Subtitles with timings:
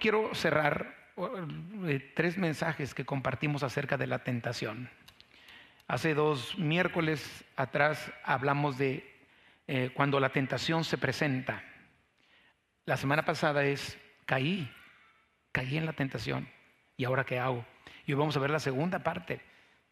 [0.00, 0.96] Quiero cerrar
[1.86, 4.88] eh, tres mensajes que compartimos acerca de la tentación.
[5.86, 9.04] Hace dos miércoles atrás hablamos de
[9.66, 11.62] eh, cuando la tentación se presenta.
[12.86, 14.72] La semana pasada es caí,
[15.52, 16.48] caí en la tentación
[16.96, 17.66] y ahora qué hago.
[18.06, 19.42] Y hoy vamos a ver la segunda parte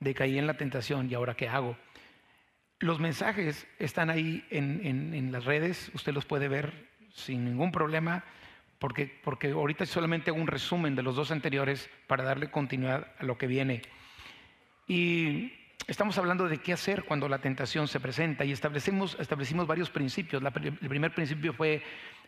[0.01, 1.77] de caí en la tentación y ahora qué hago.
[2.79, 8.25] Los mensajes están ahí en, las redes, usted los puede ver sin ningún problema,
[8.79, 13.37] porque, porque ahorita solamente un resumen de los dos anteriores para darle continuidad a lo
[13.37, 13.83] que viene.
[14.87, 15.53] Y
[15.87, 20.43] estamos hablando de qué hacer cuando la tentación se presenta y establecimos, establecimos varios principios.
[20.43, 21.83] el primer principio fue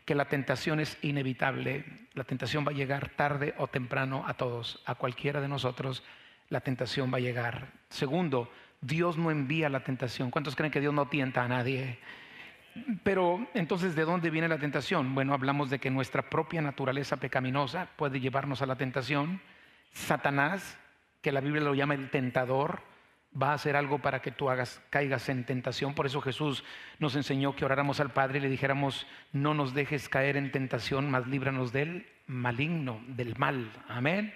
[0.05, 1.85] que la tentación es inevitable,
[2.15, 6.03] la tentación va a llegar tarde o temprano a todos, a cualquiera de nosotros,
[6.49, 7.69] la tentación va a llegar.
[7.91, 10.31] Segundo, Dios no envía la tentación.
[10.31, 11.99] ¿Cuántos creen que Dios no tienta a nadie?
[13.03, 15.15] Pero entonces, ¿de dónde viene la tentación?
[15.15, 19.41] Bueno, hablamos de que nuestra propia naturaleza pecaminosa puede llevarnos a la tentación.
[19.93, 20.79] Satanás,
[21.21, 22.83] que la Biblia lo llama el tentador,
[23.41, 25.95] va a hacer algo para que tú hagas, caigas en tentación.
[25.95, 26.65] Por eso Jesús
[26.99, 31.11] nos enseñó que oráramos al Padre y le dijéramos, no nos dejes caer en tentación,
[31.11, 33.71] mas líbranos del maligno, del mal.
[33.89, 34.35] Amén.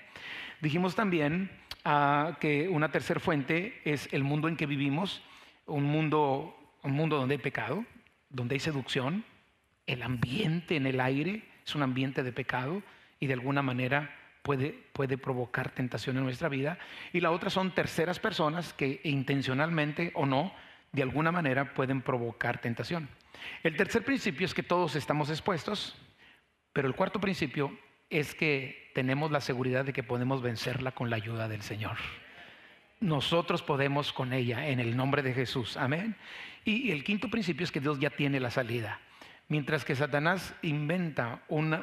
[0.61, 1.51] Dijimos también
[2.41, 5.23] que una tercera fuente es el mundo en que vivimos,
[5.67, 7.85] un mundo, un mundo donde hay pecado,
[8.35, 9.25] donde hay seducción,
[9.87, 12.83] el ambiente en el aire es un ambiente de pecado
[13.21, 16.79] y de alguna manera puede, puede provocar tentación en nuestra vida.
[17.13, 20.53] Y la otra son terceras personas que intencionalmente o no,
[20.93, 23.09] de alguna manera pueden provocar tentación.
[23.63, 25.97] El tercer principio es que todos estamos expuestos,
[26.73, 27.77] pero el cuarto principio
[28.11, 31.97] es que tenemos la seguridad de que podemos vencerla con la ayuda del Señor.
[33.01, 35.77] Nosotros podemos con ella en el nombre de Jesús.
[35.77, 36.17] Amén.
[36.65, 39.01] Y el quinto principio es que Dios ya tiene la salida.
[39.49, 41.83] Mientras que Satanás inventa una,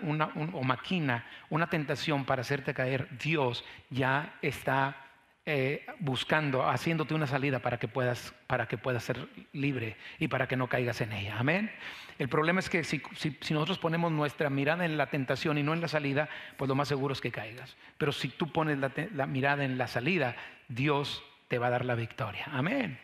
[0.53, 4.97] o maquina una tentación para hacerte caer, Dios ya está
[5.46, 10.47] eh, buscando, haciéndote una salida para que, puedas, para que puedas ser libre y para
[10.47, 11.38] que no caigas en ella.
[11.38, 11.72] Amén.
[12.18, 13.02] El problema es que si,
[13.52, 16.88] nosotros ponemos nuestra mirada en la tentación y no en la salida, pues lo más
[16.88, 17.75] seguro es que caigas.
[17.98, 20.36] Pero si tú pones la, mirada en la salida,
[20.68, 22.46] Dios te va a dar la victoria.
[22.52, 23.00] Amén.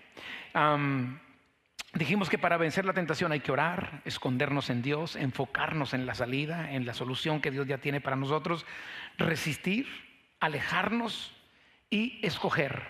[1.94, 6.16] Dijimos que para vencer la tentación hay que orar, escondernos en Dios, enfocarnos en la
[6.16, 8.66] salida, en la solución que Dios ya tiene para nosotros,
[9.18, 9.88] resistir,
[10.40, 11.34] alejarnos
[11.90, 12.84] y escoger.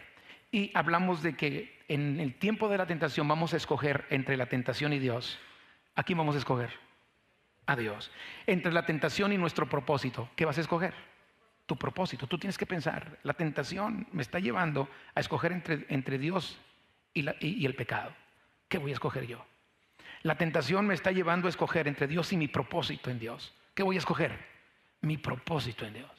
[0.51, 4.47] Y hablamos de que en el tiempo de la tentación vamos a escoger entre la
[4.47, 5.39] tentación y Dios.
[5.95, 6.71] ¿A quién vamos a escoger?
[7.65, 8.11] A Dios.
[8.45, 10.93] Entre la tentación y nuestro propósito, ¿qué vas a escoger?
[11.65, 12.27] Tu propósito.
[12.27, 16.57] Tú tienes que pensar, la tentación me está llevando a escoger entre, entre Dios
[17.13, 18.13] y, y el pecado.
[18.67, 19.45] ¿Qué voy a escoger yo?
[20.23, 23.53] La tentación me está llevando a escoger entre Dios y mi propósito en Dios.
[23.73, 24.37] ¿Qué voy a escoger?
[25.01, 26.11] Mi propósito en Dios.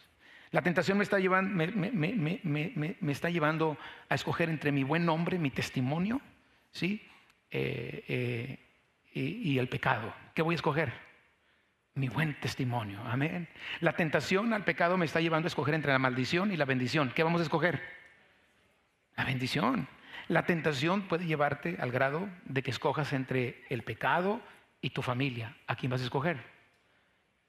[0.51, 3.77] La tentación me está, llevando, me, está llevando
[4.09, 6.23] a escoger entre mi buen nombre, mi testimonio,
[6.71, 7.07] ¿sí?
[7.51, 8.59] Eh, eh,
[9.13, 10.15] y, el pecado.
[10.35, 10.93] ¿Qué voy a escoger?
[11.95, 13.01] Mi buen testimonio.
[13.05, 13.49] Amén.
[13.81, 17.13] La tentación al pecado me está llevando a escoger entre la maldición y la bendición.
[17.15, 17.83] ¿Qué vamos a escoger?
[19.17, 19.87] La bendición.
[20.28, 24.43] La tentación puede llevarte al grado de que escojas entre el pecado
[24.83, 25.56] y tu familia.
[25.66, 26.39] ¿A quién vas a escoger?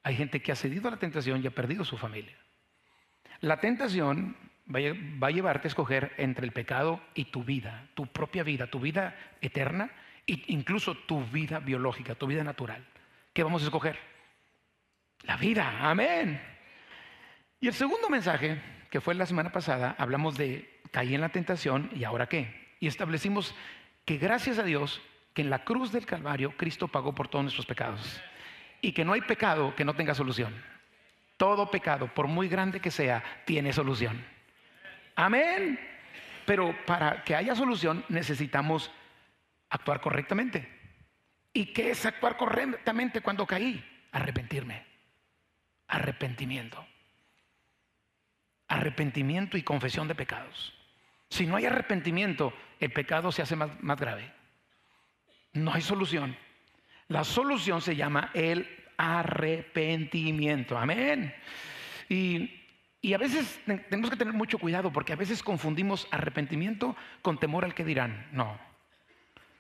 [0.04, 2.38] Hay gente que ha cedido a la tentación y ha perdido su familia.
[3.42, 4.38] La tentación
[4.74, 8.80] va a llevarte a escoger entre el pecado y tu vida, tu propia vida, tu
[8.80, 9.92] vida eterna
[10.26, 12.86] e incluso tu vida biológica, tu vida natural.
[13.34, 14.00] ¿Qué vamos a escoger?
[15.24, 16.42] La vida, amén.
[17.60, 21.90] Y el segundo mensaje, que fue la semana pasada, hablamos de caí en la tentación
[21.94, 22.69] y ahora qué.
[22.80, 23.54] Y establecimos
[24.06, 25.02] que gracias a Dios,
[25.34, 28.22] que en la cruz del Calvario Cristo pagó por todos nuestros pecados.
[28.82, 30.54] Y que no hay pecado que no tenga solución.
[31.38, 34.24] Todo pecado, por muy grande que sea, tiene solución.
[35.16, 35.80] Amén.
[36.46, 38.92] Pero para que haya solución necesitamos
[39.70, 40.68] actuar correctamente.
[41.54, 43.84] ¿Y qué es actuar correctamente cuando caí?
[44.12, 44.86] Arrepentirme.
[45.88, 46.86] Arrepentimiento.
[48.68, 50.79] Arrepentimiento y confesión de pecados.
[51.30, 54.32] Si no hay arrepentimiento, el pecado se hace más, más grave.
[55.54, 56.36] No hay solución.
[57.08, 58.68] La solución se llama el
[58.98, 60.78] arrepentimiento.
[60.78, 61.34] Amén.
[62.10, 62.56] Y,
[63.14, 67.74] a veces tenemos que tener mucho cuidado porque a veces confundimos arrepentimiento con temor al
[67.74, 68.28] que dirán.
[68.32, 68.60] No,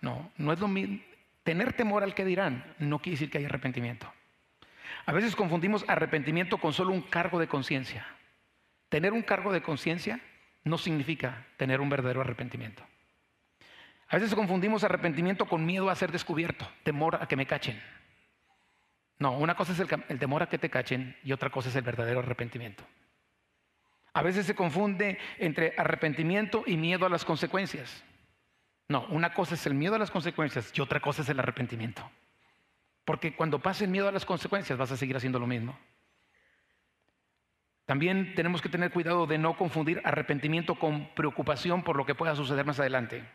[0.01, 0.99] no, no es lo mismo.
[1.43, 4.11] Tener temor al que dirán no quiere decir que hay arrepentimiento.
[5.05, 8.05] A veces confundimos arrepentimiento con solo un cargo de conciencia.
[8.89, 10.19] Tener un cargo de conciencia
[10.63, 12.83] no significa tener un verdadero arrepentimiento.
[14.07, 17.81] A veces confundimos arrepentimiento con miedo a ser descubierto, temor a que me cachen.
[19.19, 21.75] No, una cosa es el, el temor a que te cachen y otra cosa es
[21.75, 22.83] el verdadero arrepentimiento.
[24.13, 28.03] A veces se confunde entre arrepentimiento y miedo a las consecuencias.
[28.87, 32.09] No, una cosa es el miedo a las consecuencias y otra cosa es el arrepentimiento.
[33.05, 35.77] Porque cuando pase el miedo a las consecuencias vas a seguir haciendo lo mismo.
[37.89, 42.35] También tenemos que tener cuidado de no confundir arrepentimiento con preocupación por lo que pueda
[42.35, 43.27] suceder más adelante.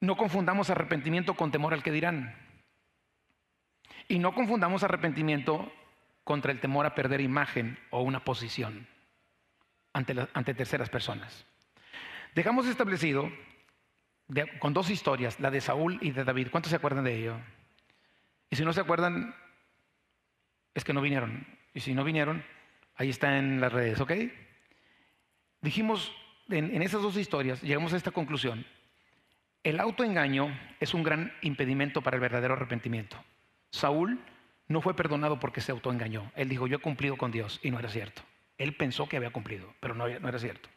[0.00, 2.36] No confundamos arrepentimiento con temor al que dirán.
[4.08, 5.72] Y no confundamos arrepentimiento
[6.24, 8.88] contra el temor a perder imagen o una posición
[9.92, 11.46] ante, terceras personas.
[12.34, 13.30] Dejamos establecido
[14.58, 16.48] con dos historias, la de Saúl y de David.
[16.50, 17.36] ¿Cuántos se acuerdan de ello?
[18.50, 19.36] Y si no se acuerdan,
[20.74, 21.46] es que no vinieron.
[21.74, 22.44] Y si no vinieron,
[22.96, 24.12] ahí está en las redes, ¿ok?
[25.60, 26.12] Dijimos
[26.48, 28.66] en, esas dos historias, llegamos a esta conclusión.
[29.62, 33.16] El autoengaño es un gran impedimento para el verdadero arrepentimiento.
[33.70, 34.20] Saúl
[34.68, 36.30] no fue perdonado porque se autoengañó.
[36.36, 38.22] Él dijo, yo he cumplido con Dios y no era cierto.
[38.58, 40.68] Él pensó que había cumplido, pero no, era cierto.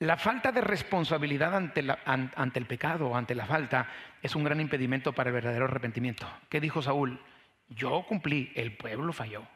[0.00, 3.88] La falta de responsabilidad ante, ante el pecado ante la falta
[4.20, 6.26] es un gran impedimento para el verdadero arrepentimiento.
[6.48, 7.20] ¿Qué dijo Saúl?
[7.68, 9.46] Yo cumplí, el pueblo falló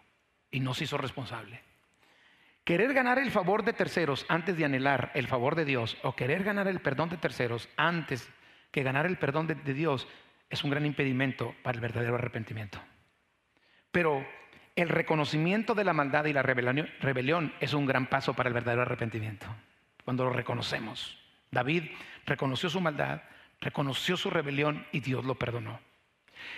[0.51, 1.63] y no se hizo responsable.
[2.65, 6.45] Querer ganar el favor de terceros antes de anhelar el favor de Dios o querer
[6.45, 8.29] ganar el perdón de terceros antes
[8.71, 10.07] que ganar el perdón de, Dios
[10.51, 12.79] es un gran impedimento para el verdadero arrepentimiento.
[13.91, 14.27] Pero
[14.77, 18.83] el reconocimiento de la maldad y la rebelión, es un gran paso para el verdadero
[18.83, 19.47] arrepentimiento.
[20.05, 21.19] Cuando lo reconocemos.
[21.51, 21.85] David
[22.27, 23.23] reconoció su maldad,
[23.61, 25.81] reconoció su rebelión y Dios lo perdonó.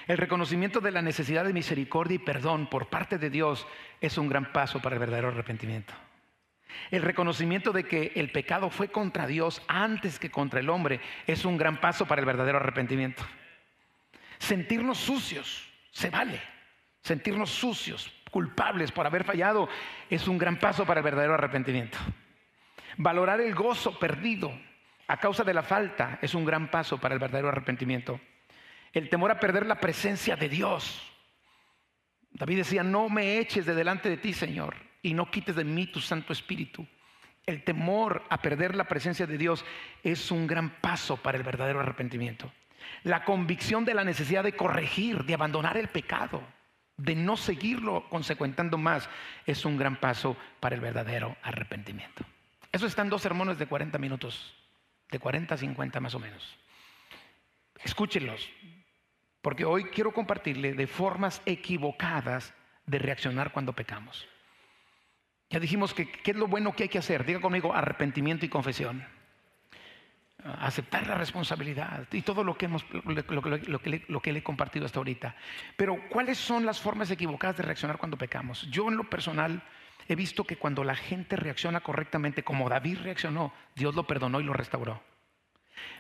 [0.07, 3.67] El reconocimiento de la necesidad de misericordia y perdón por parte de Dios
[4.01, 5.95] es un gran paso para el verdadero arrepentimiento.
[6.91, 11.45] El reconocimiento de que el pecado fue contra Dios antes que contra el hombre es
[11.45, 13.25] un gran paso para el verdadero arrepentimiento.
[14.39, 16.41] Sentirnos sucios se vale.
[17.03, 19.69] Sentirnos sucios, culpables por haber fallado,
[20.09, 21.99] es un gran paso para el verdadero arrepentimiento.
[22.97, 24.53] Valorar el gozo perdido
[25.07, 28.21] a causa de la falta es un gran paso para el verdadero arrepentimiento.
[28.93, 31.01] El temor a perder la presencia de Dios.
[32.33, 35.87] David decía, no me eches de delante de ti, Señor, y no quites de mí
[35.87, 36.87] tu Santo Espíritu.
[37.47, 39.65] El temor a perder la presencia de Dios
[40.03, 42.53] es un gran paso para el verdadero arrepentimiento.
[43.03, 46.43] La convicción de la necesidad de corregir, de abandonar el pecado
[47.01, 49.09] de no seguirlo consecuentando más,
[49.47, 52.25] es un gran paso para el verdadero arrepentimiento.
[52.73, 54.55] Eso están dos sermones de 40 minutos,
[55.11, 56.57] de 40 a 50 más o menos.
[57.83, 58.49] Escúchenlos,
[59.43, 62.55] porque hoy quiero compartirle de formas equivocadas
[62.87, 64.29] de reaccionar cuando pecamos.
[65.49, 67.25] Ya dijimos que qué es lo bueno que hay que hacer.
[67.25, 69.05] Diga conmigo arrepentimiento y confesión
[70.45, 75.35] aceptar la responsabilidad y todo lo que, hemos, lo, que le, he compartido hasta ahorita.
[75.77, 78.69] Pero ¿cuáles son las formas equivocadas de reaccionar cuando pecamos?
[78.71, 79.63] Yo en lo personal
[80.09, 84.45] he visto que cuando la gente reacciona correctamente, como David reaccionó, Dios lo perdonó y
[84.45, 85.03] lo restauró.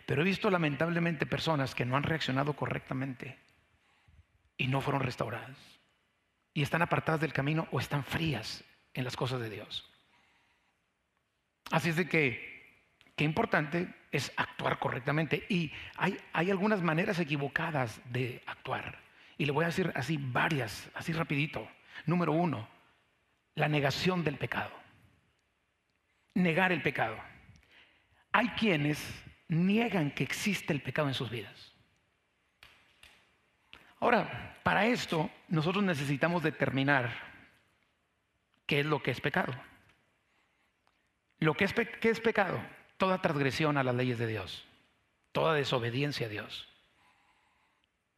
[0.06, 3.38] Pero he visto lamentablemente personas que no han reaccionado correctamente
[4.56, 5.56] y no fueron restauradas.
[6.52, 8.64] Y están apartadas del camino o están frías
[8.94, 9.88] en las cosas de Dios.
[11.70, 12.82] Así es de que,
[13.16, 15.46] qué importante es actuar correctamente.
[15.48, 18.98] Y hay, hay algunas maneras equivocadas de actuar.
[19.38, 21.66] Y le voy a decir así varias, así rapidito.
[22.04, 22.68] Número uno,
[23.54, 24.72] la negación del pecado.
[26.34, 27.16] Negar el pecado.
[28.32, 29.00] Hay quienes
[29.50, 31.72] niegan que existe el pecado en sus vidas.
[33.98, 37.12] Ahora, para esto nosotros necesitamos determinar
[38.66, 39.52] qué es lo que es pecado.
[41.38, 42.60] Lo que es, ¿Qué es pecado?
[43.00, 44.62] toda transgresión a las leyes de Dios,
[45.32, 46.68] toda desobediencia a Dios,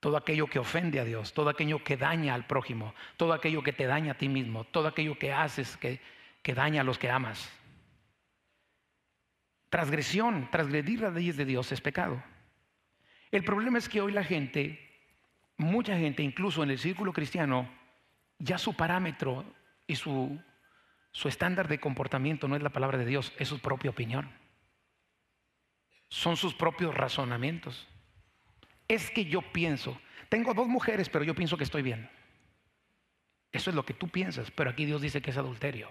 [0.00, 3.72] todo aquello que ofende a Dios, todo aquello que daña al prójimo, todo aquello que
[3.72, 6.00] te daña a ti mismo, todo aquello que haces que,
[6.42, 7.48] que daña a los que amas.
[9.72, 12.22] Transgresión, transgredir las leyes de Dios es pecado.
[13.30, 14.78] El problema es que hoy la gente,
[15.56, 17.68] mucha gente, incluso en el círculo cristiano,
[18.38, 19.46] ya su parámetro
[19.86, 20.38] y su,
[21.10, 24.30] su estándar de comportamiento no es la palabra de Dios, es su propia opinión
[26.12, 27.88] son sus propios razonamientos.
[28.86, 29.98] Es que yo pienso,
[30.28, 32.10] tengo dos mujeres, pero yo pienso que estoy bien.
[33.50, 35.88] Eso es lo que tú piensas, pero aquí Dios dice que es adulterio.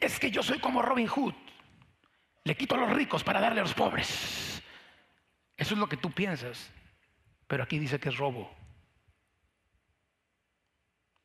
[0.00, 1.34] Es que yo soy como Robin Hood.
[2.44, 4.62] Le quito a los ricos para darle a los pobres.
[5.56, 6.70] Eso es lo que tú piensas,
[7.46, 8.54] pero aquí dice que es robo.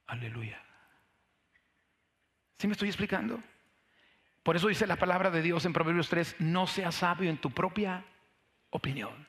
[0.08, 0.62] Aleluya.
[2.58, 3.42] ¿Sí me estoy explicando?
[4.42, 7.52] Por eso dice la palabra de Dios en Proverbios 3, no seas sabio en tu
[7.52, 8.04] propia
[8.72, 9.28] opinión.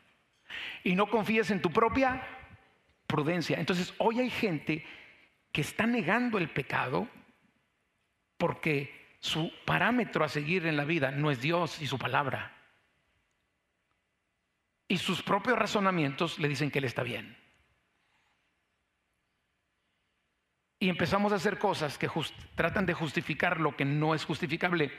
[0.83, 2.27] Y no confíes en tu propia
[3.07, 3.59] prudencia.
[3.59, 4.85] Entonces, hoy hay gente
[5.53, 7.09] que está negando el pecado
[8.37, 12.53] porque su parámetro a seguir en la vida no es Dios y su palabra.
[14.87, 17.37] Y sus propios razonamientos le dicen que él está bien.
[20.79, 22.11] Y empezamos a hacer cosas que
[22.55, 24.93] tratan de justificar lo que no es justificable.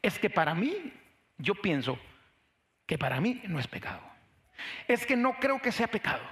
[0.00, 0.92] Es que para mí,
[1.38, 1.98] yo pienso
[2.86, 4.02] que para mí no es pecado.
[4.86, 6.22] Es que no creo que sea pecado.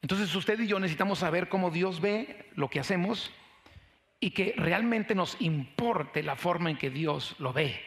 [0.00, 3.32] Entonces usted y yo necesitamos saber cómo Dios ve lo que hacemos
[4.22, 7.82] y que realmente nos importe la forma en que Dios lo ve.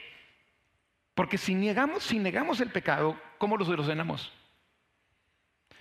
[1.13, 4.33] Porque si negamos, si negamos el pecado, ¿cómo lo solucionamos?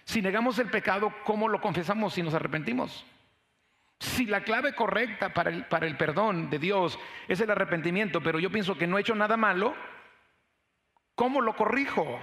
[0.04, 3.04] Si negamos el pecado, ¿cómo lo confesamos si nos arrepentimos?
[3.99, 8.38] Si la clave correcta para el, para el perdón de Dios es el arrepentimiento, pero
[8.38, 9.75] yo pienso que no he hecho nada malo,
[11.16, 12.20] ¿cómo lo corrijo?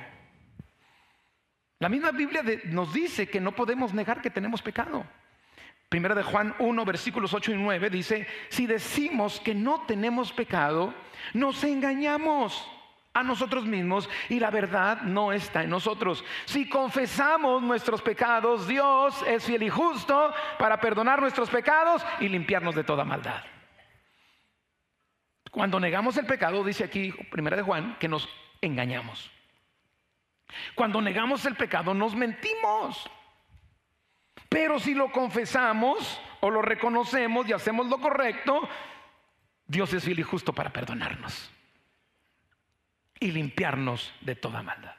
[1.80, 5.06] La misma Biblia nos dice que no podemos negar que tenemos pecado.
[5.92, 10.94] Primera de Juan 1, versículos 8 y 9 dice, si decimos que no tenemos pecado,
[11.34, 12.66] nos engañamos
[13.14, 16.24] a nosotros mismos y la verdad no está en nosotros.
[16.46, 22.74] Si confesamos nuestros pecados, Dios es fiel y justo para perdonar nuestros pecados y limpiarnos
[22.74, 23.44] de toda maldad.
[25.52, 28.30] Cuando negamos el pecado, dice aquí, primera de Juan, que nos
[28.62, 29.30] engañamos.
[30.74, 33.12] Cuando negamos el pecado nos mentimos.
[34.52, 38.68] Pero si lo confesamos o lo reconocemos y hacemos lo correcto,
[39.66, 41.50] Dios es fiel y justo para perdonarnos
[43.18, 44.96] y limpiarnos de toda maldad.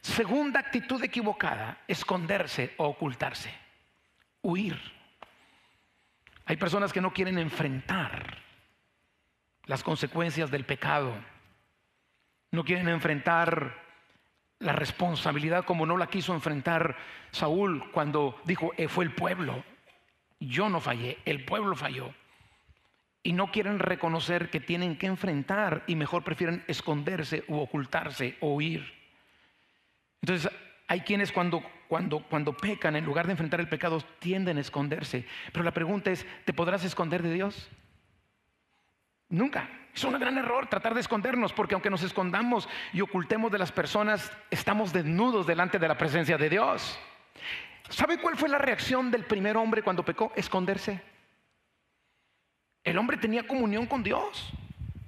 [0.00, 3.54] Segunda actitud equivocada, esconderse o ocultarse,
[4.42, 4.76] huir.
[6.46, 8.38] Hay personas que no quieren enfrentar
[9.66, 11.14] las consecuencias del pecado,
[12.50, 13.85] no quieren enfrentar
[14.58, 16.96] la responsabilidad como no la quiso enfrentar
[17.30, 19.64] Saúl cuando dijo, eh, fue el pueblo.
[20.40, 22.14] Yo no fallé, el pueblo falló.
[23.22, 28.54] Y no quieren reconocer que tienen que enfrentar y mejor prefieren esconderse u ocultarse o
[28.54, 28.94] huir.
[30.22, 30.50] Entonces,
[30.86, 35.26] hay quienes cuando, cuando, cuando pecan, en lugar de enfrentar el pecado, tienden a esconderse.
[35.52, 37.68] Pero la pregunta es, ¿te podrás esconder de Dios?
[39.28, 39.68] Nunca.
[39.96, 43.72] Es un gran error tratar de escondernos, porque aunque nos escondamos y ocultemos de las
[43.72, 46.98] personas, estamos desnudos delante de la presencia de Dios.
[47.88, 50.34] ¿Sabe cuál fue la reacción del primer hombre cuando pecó?
[50.36, 51.00] Esconderse.
[52.84, 54.52] El hombre tenía comunión con Dios.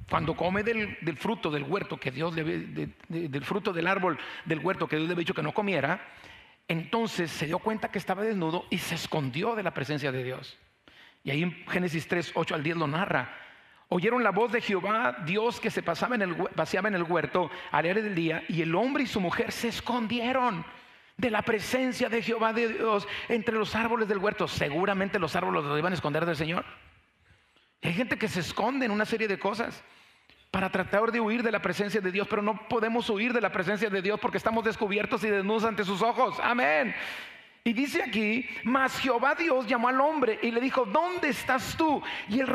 [0.09, 2.43] Cuando come del, fruto del huerto que Dios le,
[3.09, 6.01] del fruto del árbol del huerto que Dios le había dicho que no comiera,
[6.67, 10.57] entonces se dio cuenta que estaba desnudo y se escondió de la presencia de Dios.
[11.25, 13.48] Y ahí en Génesis 3, 8 al 10 lo narra.
[13.91, 17.51] Oyeron la voz de Jehová, Dios que se pasaba en el, paseaba en el huerto
[17.71, 20.65] al aire del día, y el hombre y su mujer se escondieron
[21.17, 24.47] de la presencia de Jehová de Dios entre los árboles del huerto.
[24.47, 26.65] Seguramente los árboles los iban a esconder del Señor.
[27.83, 29.83] hay gente que se esconde en una serie de cosas
[30.51, 33.53] para tratar de huir de la presencia de Dios, pero no podemos huir de la
[33.53, 36.39] presencia de Dios porque estamos descubiertos y desnudos ante sus ojos.
[36.43, 36.95] Amén.
[37.65, 42.03] Y dice aquí, mas Jehová Dios llamó al hombre y le dijo, ¿dónde estás tú?
[42.29, 42.47] Y él,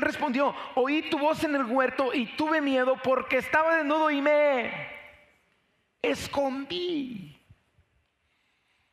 [0.00, 4.70] respondió, oí tu voz en el huerto y tuve miedo porque estaba desnudo y me
[6.02, 7.34] escondí.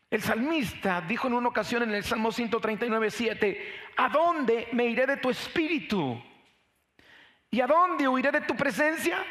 [0.10, 5.06] El salmista dijo en una ocasión en el Salmo 139, 7, ¿a dónde me iré
[5.06, 6.22] de tu espíritu?
[7.52, 9.24] ¿Y a dónde huiré de tu presencia?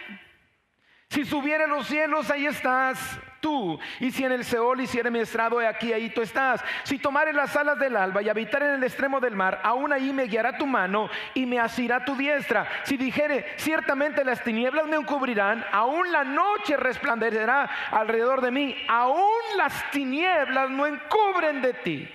[1.15, 2.99] Si subiera los cielos, ahí estás
[3.39, 3.79] tú.
[4.01, 6.61] Y si en el Seol hiciere mi estrado, aquí, ahí tú estás.
[6.83, 10.13] Si tomare las alas del alba y habitar en el extremo del mar, aún ahí
[10.13, 12.67] me guiará tu mano y me asirá tu diestra.
[12.83, 19.41] Si dijere, ciertamente las tinieblas me encubrirán, aún la noche resplandecerá alrededor de mí, aún
[19.57, 22.09] las tinieblas no encubren de ti.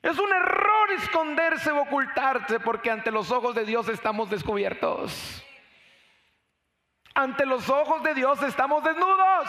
[0.00, 5.44] Es un error esconderse o ocultarse porque ante los ojos de Dios estamos descubiertos.
[7.20, 9.46] Ante los ojos de Dios estamos desnudos.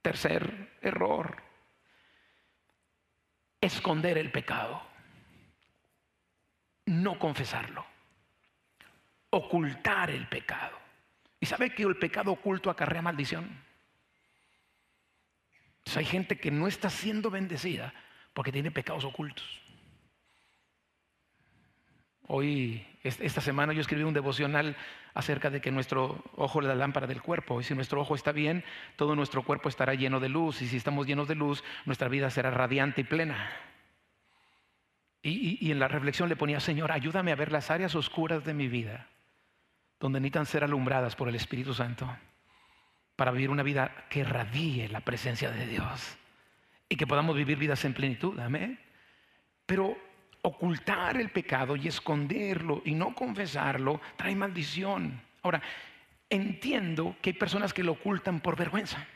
[0.00, 1.36] Tercer error,
[3.60, 4.82] esconder el pecado,
[6.86, 7.84] no confesarlo,
[9.28, 10.78] ocultar el pecado.
[11.38, 13.62] ¿Y sabe que el pecado oculto acarrea maldición?
[15.94, 17.92] hay gente que no está siendo bendecida
[18.32, 19.60] porque tiene pecados ocultos.
[22.28, 24.74] Hoy, esta semana yo escribí un devocional
[25.14, 28.32] acerca de que nuestro ojo es la lámpara del cuerpo y si nuestro ojo está
[28.32, 28.64] bien,
[28.96, 32.30] todo nuestro cuerpo estará lleno de luz y si estamos llenos de luz, nuestra vida
[32.30, 33.50] será radiante y plena.
[35.24, 38.66] Y, en la reflexión le ponía, Señor, ayúdame a ver las áreas oscuras de mi
[38.66, 39.06] vida,
[40.00, 42.08] donde necesitan ser alumbradas por el Espíritu Santo,
[43.14, 46.16] para vivir una vida que radie la presencia de Dios
[46.88, 48.38] y que podamos vivir vidas en plenitud.
[48.40, 48.80] Amén.
[49.64, 49.96] Pero
[50.42, 55.20] ocultar el pecado y esconderlo y no confesarlo trae maldición.
[55.42, 55.62] Ahora,
[56.28, 59.06] entiendo que hay personas que lo ocultan por vergüenza,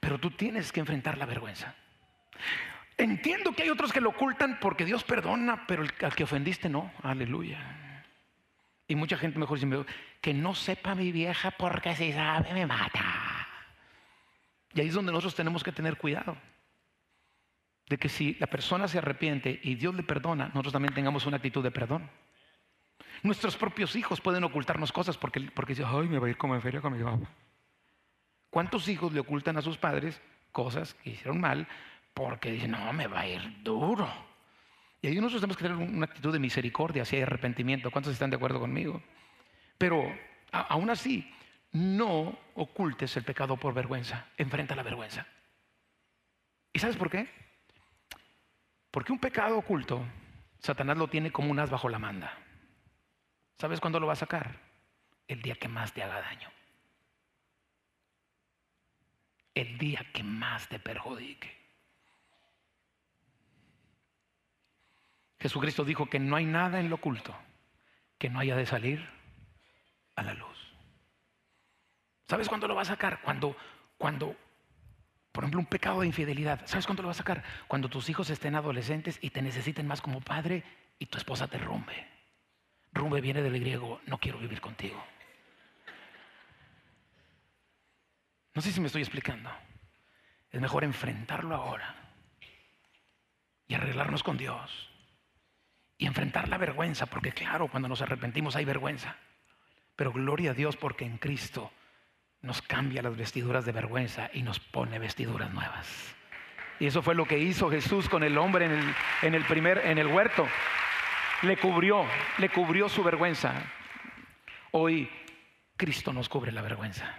[0.00, 1.74] pero tú tienes que enfrentar la vergüenza.
[2.96, 6.92] Entiendo que hay otros que lo ocultan porque Dios perdona, pero al que ofendiste no.
[7.02, 8.04] Aleluya.
[8.86, 9.84] Y mucha gente mejor dice,
[10.20, 13.48] que no sepa mi vieja porque si sabe me mata.
[14.74, 16.36] Y ahí es donde nosotros tenemos que tener cuidado.
[17.88, 21.36] De que si la persona se arrepiente y Dios le perdona, nosotros también tengamos una
[21.36, 22.10] actitud de perdón.
[23.22, 26.54] Nuestros propios hijos pueden ocultarnos cosas porque, porque dicen, ay, me va a ir como
[26.54, 27.30] en feria con mi papá.
[28.50, 30.20] ¿Cuántos hijos le ocultan a sus padres
[30.52, 31.66] cosas que hicieron mal
[32.12, 34.08] porque dicen, no, me va a ir duro?
[35.02, 37.90] Y ahí nosotros tenemos que tener una actitud de misericordia, si hay arrepentimiento.
[37.90, 39.02] ¿Cuántos están de acuerdo conmigo?
[39.76, 40.02] Pero
[40.50, 41.30] aún así,
[41.72, 44.28] no ocultes el pecado por vergüenza.
[44.38, 45.26] Enfrenta la vergüenza.
[46.72, 47.28] ¿Y sabes por qué?
[48.94, 50.06] Porque un pecado oculto,
[50.60, 52.32] Satanás lo tiene como un as bajo la manda.
[53.58, 54.60] ¿Sabes cuándo lo va a sacar?
[55.26, 56.48] El día que más te haga daño.
[59.52, 61.52] El día que más te perjudique.
[65.40, 67.36] Jesucristo dijo que no hay nada en lo oculto
[68.16, 69.04] que no haya de salir
[70.14, 70.72] a la luz.
[72.28, 73.22] ¿Sabes cuándo lo va a sacar?
[73.22, 73.56] Cuando,
[73.98, 74.36] cuando,
[75.34, 76.60] por ejemplo, un pecado de infidelidad.
[76.64, 77.42] ¿Sabes cuándo lo va a sacar?
[77.66, 80.62] Cuando tus hijos estén adolescentes y te necesiten más como padre
[80.96, 82.06] y tu esposa te rumbe.
[82.92, 85.04] Rumbe viene del griego, no quiero vivir contigo.
[88.54, 89.50] No sé si me estoy explicando.
[90.52, 91.96] Es mejor enfrentarlo ahora
[93.66, 94.88] y arreglarnos con Dios
[95.98, 99.16] y enfrentar la vergüenza, porque claro, cuando nos arrepentimos hay vergüenza.
[99.96, 101.72] Pero gloria a Dios porque en Cristo
[102.44, 106.14] nos cambia las vestiduras de vergüenza y nos pone vestiduras nuevas.
[106.78, 109.78] Y eso fue lo que hizo Jesús con el hombre en el, en el primer,
[109.78, 110.46] en el huerto.
[111.42, 112.04] Le cubrió,
[112.38, 113.54] le cubrió su vergüenza.
[114.72, 115.08] Hoy
[115.76, 117.14] Cristo nos cubre la vergüenza.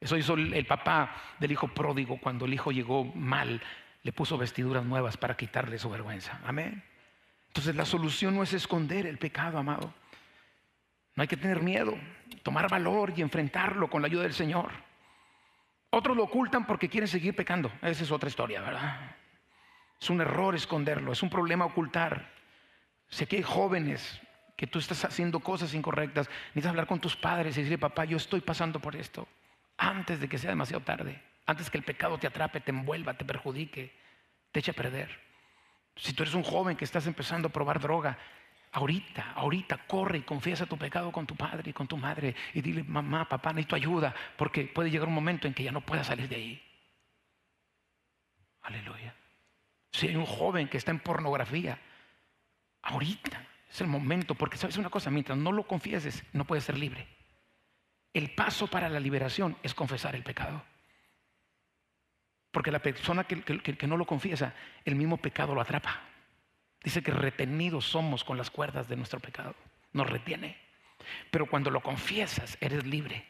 [0.00, 3.60] Eso hizo el papá del hijo pródigo cuando el hijo llegó mal,
[4.02, 6.40] le puso vestiduras nuevas para quitarle su vergüenza.
[6.46, 6.82] Amén.
[7.48, 9.92] Entonces la solución no es esconder el pecado, amado.
[11.14, 11.98] No hay que tener miedo,
[12.42, 14.70] tomar valor y enfrentarlo con la ayuda del Señor.
[15.90, 17.70] Otros lo ocultan porque quieren seguir pecando.
[17.82, 19.16] Esa es otra historia, ¿verdad?
[20.00, 22.30] Es un error esconderlo, es un problema ocultar.
[23.08, 24.20] Sé que hay jóvenes
[24.56, 26.28] que tú estás haciendo cosas incorrectas.
[26.48, 29.26] Necesitas hablar con tus padres y decirle, papá, yo estoy pasando por esto.
[29.76, 31.20] Antes de que sea demasiado tarde.
[31.46, 33.92] Antes que el pecado te atrape, te envuelva, te perjudique,
[34.52, 35.18] te eche a perder.
[35.96, 38.16] Si tú eres un joven que estás empezando a probar droga,
[38.72, 42.60] ahorita, ahorita corre y confiesa tu pecado con tu padre y con tu madre y
[42.60, 46.06] dile, mamá, papá, necesito ayuda, porque puede llegar un momento en que ya no puedas
[46.06, 46.62] salir de ahí.
[48.62, 49.14] Aleluya.
[49.92, 51.78] Si hay un joven que está en pornografía,
[52.82, 56.78] ahorita es el momento, porque sabes una cosa, mientras no lo confieses, no puedes ser
[56.78, 57.08] libre.
[58.12, 60.62] El paso para la liberación es confesar el pecado.
[62.50, 64.54] Porque la persona que, no lo confiesa,
[64.84, 66.00] el mismo pecado lo atrapa.
[66.82, 69.54] Dice que retenidos somos con las cuerdas de nuestro pecado.
[69.92, 70.56] Nos retiene.
[71.30, 73.24] Pero cuando lo confiesas, eres libre.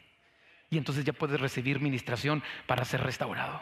[0.71, 3.61] Y entonces ya puedes recibir ministración para ser restaurado.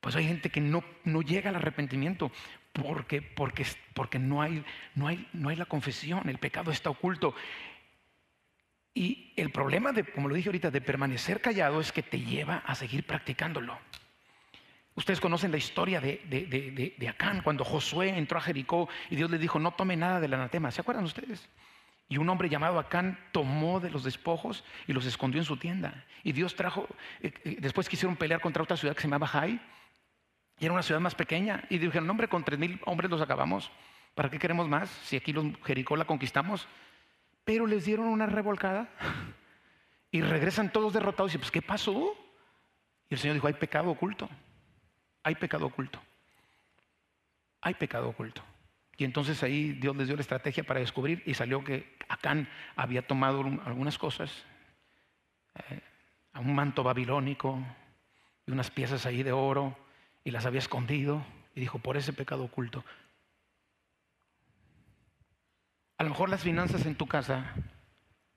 [0.00, 2.30] Pues hay gente que no, no llega al arrepentimiento
[2.72, 7.34] porque, porque, porque no, hay, no, hay, no hay la confesión, el pecado está oculto.
[8.94, 12.58] Y el problema, de, como lo dije ahorita, de permanecer callado es que te lleva
[12.58, 13.78] a seguir practicándolo.
[14.98, 19.60] Ustedes conocen la historia de, Acán, cuando Josué entró a Jericó y Dios le dijo,
[19.60, 20.72] no tome nada del anatema.
[20.72, 21.48] ¿Se acuerdan ustedes?
[22.08, 26.04] Y un hombre llamado Acán tomó de los despojos y los escondió en su tienda.
[26.24, 26.88] Y Dios trajo,
[27.20, 29.60] eh, eh, después quisieron pelear contra otra ciudad que se llamaba Jai,
[30.58, 31.62] y era una ciudad más pequeña.
[31.70, 33.70] Y dijeron, hombre, con tres mil hombres los acabamos.
[34.16, 34.90] ¿Para qué queremos más?
[35.04, 35.32] Si aquí
[35.64, 36.66] Jericó la conquistamos
[37.48, 38.90] pero les dieron una revolcada
[40.10, 42.14] y regresan todos derrotados y pues ¿qué pasó?
[43.08, 44.28] Y el Señor dijo, hay pecado oculto,
[45.28, 46.00] hay pecado oculto,
[47.60, 48.42] hay pecado oculto.
[48.96, 53.06] Y entonces ahí Dios les dio la estrategia para descubrir y salió que Acán había
[53.06, 54.32] tomado algunas cosas,
[55.54, 55.80] eh,
[56.34, 57.62] un manto babilónico
[58.46, 59.76] y unas piezas ahí de oro
[60.24, 61.22] y las había escondido
[61.54, 62.82] y dijo, por ese pecado oculto
[65.98, 67.52] A lo mejor las finanzas en tu casa,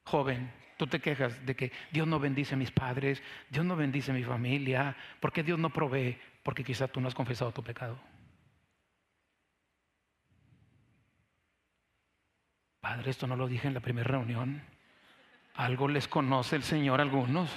[0.03, 4.11] joven, tú te quejas de que Dios no bendice a mis padres, Dios no bendice
[4.11, 7.97] a mi familia, porque Dios no provee, porque quizá tú no has confesado tu pecado.
[12.79, 14.63] Padre, esto no lo dije en la primera reunión.
[15.53, 17.51] Algo les conoce el Señor a algunos.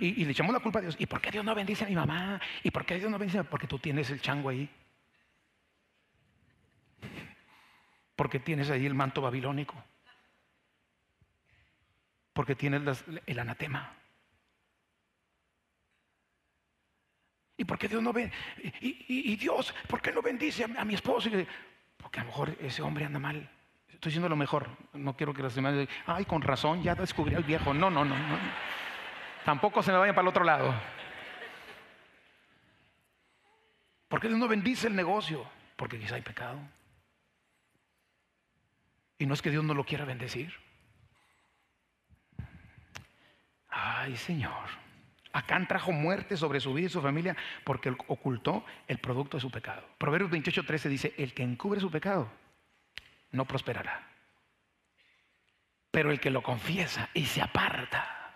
[0.00, 0.96] Y, le echamos la culpa a Dios.
[0.98, 2.40] ¿Y por qué Dios no bendice a mi mamá?
[2.62, 3.44] ¿Y por qué Dios no bendice?
[3.44, 4.68] Porque tú tienes el chango ahí.
[8.16, 9.74] Porque tienes ahí el manto babilónico.
[12.32, 13.94] Porque tienes el anatema.
[17.56, 18.30] ¿Y por qué Dios no ve?
[18.80, 21.30] Y, Dios, ¿por qué no bendice a, mi esposo?
[21.96, 23.48] Porque a lo mejor ese hombre anda mal.
[23.88, 24.68] Estoy diciendo lo mejor.
[24.94, 27.72] No quiero que las demás digan, ay, con razón, ya descubrí al viejo.
[27.72, 28.38] No, no, no, no.
[29.44, 30.74] Tampoco se me vaya para el otro lado.
[34.08, 35.46] ¿Por qué Dios no bendice el negocio?
[35.76, 36.58] Porque quizá hay pecado.
[39.18, 40.52] Y no es que Dios no lo quiera bendecir.
[44.02, 44.68] Ay, Señor.
[45.32, 49.48] Acán trajo muerte sobre su vida y su familia porque ocultó el producto de su
[49.48, 49.88] pecado.
[49.96, 52.28] Proverbios 28, 13 dice, el que encubre su pecado
[53.30, 54.08] no prosperará.
[55.92, 58.34] Pero el que lo confiesa y se aparta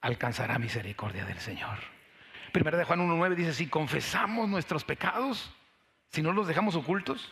[0.00, 1.78] alcanzará misericordia del Señor.
[2.50, 5.54] Primera de Juan 1.9 dice, si confesamos nuestros pecados,
[6.08, 7.30] si no los dejamos ocultos,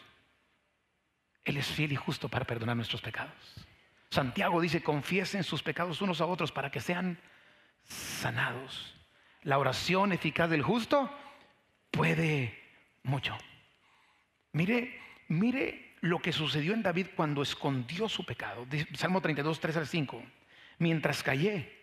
[1.44, 3.66] Él es fiel y justo para perdonar nuestros pecados.
[4.10, 7.18] Santiago dice, confiesen sus pecados unos a otros para que sean
[7.84, 8.94] sanados.
[9.42, 11.10] La oración eficaz del justo
[11.90, 12.58] puede
[13.04, 13.38] mucho.
[14.52, 18.66] Mire, mire lo que sucedió en David cuando escondió su pecado.
[18.94, 20.22] Salmo 32, 3 al 5.
[20.78, 21.80] Mientras callé,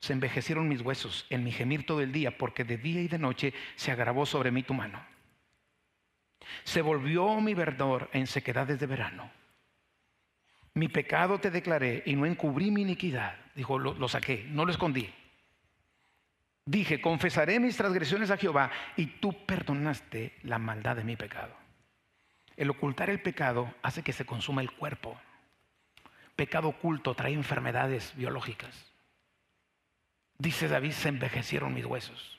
[0.00, 3.18] se envejecieron mis huesos en mi gemir todo el día, porque de día y de
[3.18, 5.04] noche se agravó sobre mí tu mano.
[6.64, 9.30] Se volvió mi verdor en sequedades de verano.
[10.74, 13.36] Mi pecado te declaré y no encubrí mi iniquidad.
[13.54, 15.08] Dijo, lo, saqué, no lo escondí.
[16.66, 21.54] Dije, confesaré mis transgresiones a Jehová y tú perdonaste la maldad de mi pecado.
[22.56, 25.20] El ocultar el pecado hace que se consuma el cuerpo.
[26.34, 28.92] Pecado oculto trae enfermedades biológicas.
[30.38, 32.38] Dice David, se envejecieron mis huesos.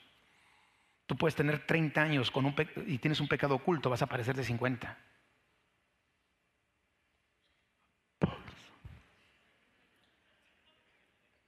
[1.06, 2.54] Tú puedes tener 30 años con un
[2.86, 4.98] y tienes un pecado oculto, vas a parecer de 50.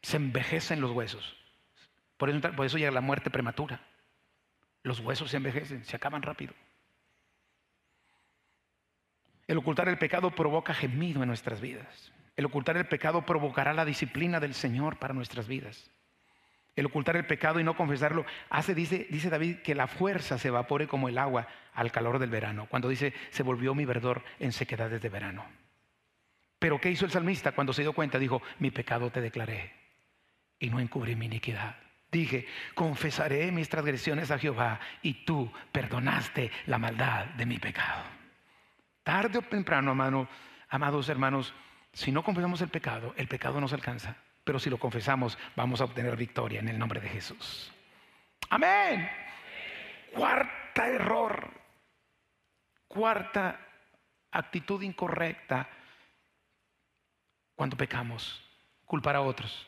[0.09, 1.37] Se envejecen los huesos.
[2.16, 3.83] Por eso, llega la muerte prematura.
[4.83, 6.55] Los huesos se envejecen, se acaban rápido.
[9.47, 12.11] El ocultar el pecado provoca gemido en nuestras vidas.
[12.37, 15.90] El ocultar el pecado provocará la disciplina del Señor para nuestras vidas
[16.75, 20.47] el ocultar el pecado y no confesarlo, hace, dice, dice David, que la fuerza se
[20.47, 22.68] evapore como el agua al calor del verano.
[22.71, 25.44] Cuando dice, se volvió mi verdor en sequedades de verano.
[26.61, 28.21] Pero ¿qué hizo el salmista cuando se dio cuenta?
[28.21, 29.78] Dijo, mi pecado te declaré
[30.59, 31.77] y no encubrí mi iniquidad.
[32.11, 38.03] Dije, confesaré mis transgresiones a Jehová y tú perdonaste la maldad de mi pecado.
[39.03, 39.90] Tarde o temprano,
[40.71, 41.55] amados hermanos,
[41.92, 44.16] si no confesamos el pecado, el pecado nos alcanza
[44.49, 47.71] pero si lo confesamos vamos a obtener victoria en el nombre de Jesús.
[48.49, 49.07] Amén.
[50.14, 51.51] Cuarta error,
[52.87, 53.61] cuarta
[54.31, 55.68] actitud incorrecta
[57.55, 58.42] cuando pecamos,
[58.87, 59.66] culpar a otros.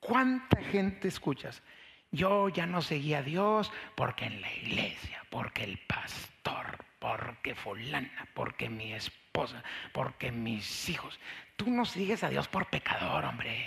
[0.00, 1.62] ¿Cuánta gente escuchas?
[2.10, 8.28] Yo ya no seguía a Dios porque en la iglesia, porque el pastor, porque fulana,
[8.34, 11.20] porque mi esposa, porque mis hijos.
[11.56, 13.64] Tú no sigues a Dios por pecador, hombre.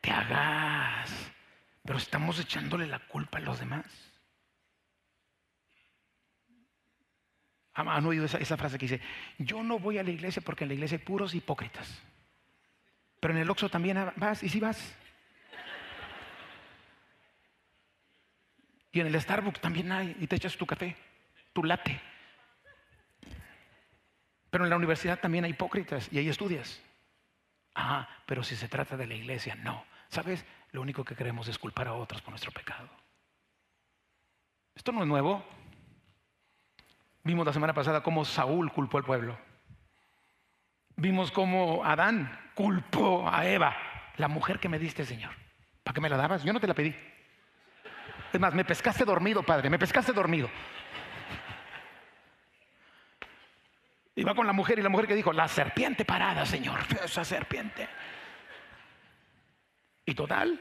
[0.00, 1.32] Te hagas.
[1.84, 3.86] Pero estamos echándole la culpa a los demás.
[7.72, 9.00] ¿Han oído esa, esa frase que dice,
[9.38, 12.02] yo no voy a la iglesia porque en la iglesia hay puros hipócritas?
[13.20, 14.96] Pero en el Oxxo también vas, y si vas.
[18.92, 20.96] Y en el Starbucks también hay, y te echas tu café
[21.58, 22.00] tu late.
[24.48, 26.80] Pero en la universidad también hay hipócritas y hay estudias.
[27.74, 29.84] Ah, pero si se trata de la iglesia, no.
[30.08, 30.44] ¿Sabes?
[30.70, 32.88] Lo único que queremos es culpar a otros por nuestro pecado.
[34.74, 35.44] Esto no es nuevo.
[37.24, 39.36] Vimos la semana pasada cómo Saúl culpó al pueblo.
[40.94, 43.76] Vimos cómo Adán culpó a Eva,
[44.16, 45.30] la mujer que me diste, Señor.
[45.84, 46.42] ¿Para qué me la dabas?
[46.42, 46.92] Yo no te la pedí.
[48.32, 50.50] Es más, me pescaste dormido, Padre, me pescaste dormido.
[54.16, 57.24] Y va con la mujer y la mujer que dijo, la serpiente parada, Señor, esa
[57.24, 57.88] serpiente.
[60.04, 60.60] Y total,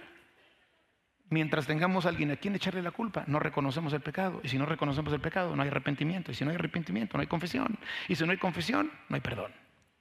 [1.31, 4.39] mientras tengamos a alguien a quien echarle la culpa, no reconocemos el pecado.
[4.43, 6.31] Y si no reconocemos el pecado, no hay arrepentimiento.
[6.31, 7.79] Y si no hay arrepentimiento, no hay confesión.
[8.07, 9.51] Y si no hay confesión, no hay perdón.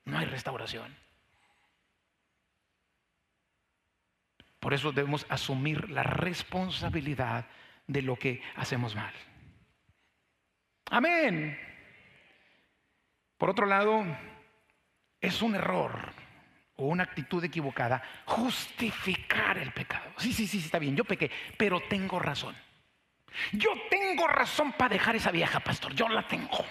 [0.05, 1.06] No hay restauración.
[4.67, 7.47] Por eso debemos asumir la responsabilidad
[7.87, 9.15] de lo que hacemos mal.
[10.91, 11.57] Amén.
[13.39, 14.05] Por otro lado,
[15.21, 16.13] es un error
[16.75, 20.11] o una actitud equivocada justificar el pecado.
[20.17, 22.57] Sí, sí, sí, está bien, yo pequé, pero tengo razón.
[23.53, 26.65] Yo tengo razón para dejar esa vieja, pastor, yo la tengo.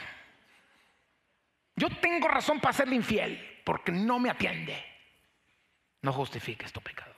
[1.78, 4.84] Yo tengo razón para serle infiel porque no me atiende.
[6.02, 7.14] No justifiques tu pecado.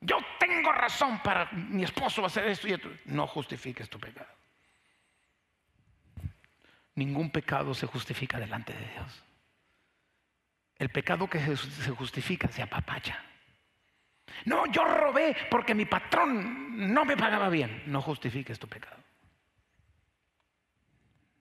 [0.00, 2.90] Yo tengo razón para mi esposo hacer esto y esto.
[3.04, 4.30] No justifiques tu pecado.
[6.94, 9.22] Ningún pecado se justifica delante de Dios.
[10.78, 13.22] El pecado que se justifica se apapacha.
[14.46, 17.82] No, yo robé porque mi patrón no me pagaba bien.
[17.86, 18.96] No justifiques tu pecado.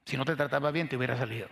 [0.05, 1.47] Si no te trataba bien, te hubiera salido.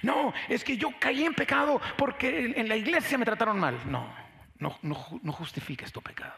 [0.00, 3.78] No, es que yo caí en pecado porque en la iglesia me trataron mal.
[3.90, 4.12] No,
[4.58, 6.34] no, no, justifiques tu pecado.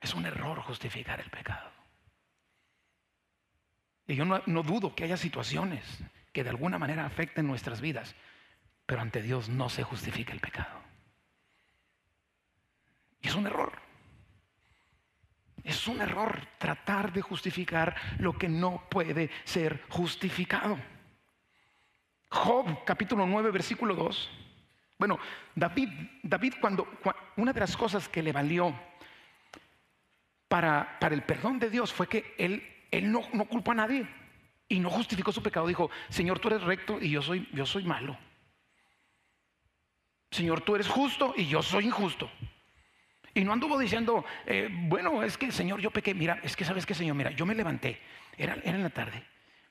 [0.00, 1.70] Es un error justificar el pecado.
[4.06, 5.84] Y yo no, no dudo que haya situaciones
[6.32, 8.14] que de alguna manera afecten nuestras vidas,
[8.86, 10.82] pero ante Dios no se justifica el pecado.
[13.22, 13.72] Y es un error.
[15.62, 20.78] Es un error tratar de justificar lo que no puede ser justificado.
[22.44, 24.30] Job capítulo 9 versículo 2.
[24.98, 25.18] Bueno,
[25.54, 25.88] David,
[26.22, 26.86] David cuando,
[27.36, 28.78] una de las cosas que le valió
[30.46, 34.06] para, el perdón de Dios fue que él, él no, no culpó a nadie
[34.68, 35.66] y no justificó su pecado.
[35.66, 38.14] Dijo, Señor, tú eres recto y yo soy, yo soy malo.
[40.30, 42.30] Señor, tú eres justo y yo soy injusto.
[43.32, 46.12] Y no anduvo diciendo, eh, bueno, es que Señor, yo pequé.
[46.12, 47.98] Mira, es que sabes qué, Señor, mira, yo me levanté,
[48.36, 49.24] era, era en la tarde.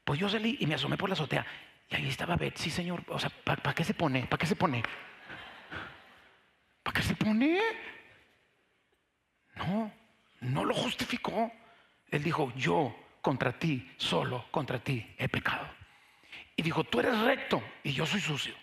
[0.04, 1.46] Pues yo salí y me asomé por la azotea
[1.90, 3.04] y ahí estaba Sí, señor.
[3.08, 4.24] O sea, ¿para qué se pone?
[4.24, 4.84] ¿Para qué se pone?
[6.82, 7.60] ¿Para qué se pone?
[9.56, 9.92] No,
[10.42, 11.52] no lo justificó.
[12.10, 15.68] Él dijo, yo contra ti, solo contra ti he pecado.
[16.56, 18.56] Y dijo, tú eres recto y yo soy sucio.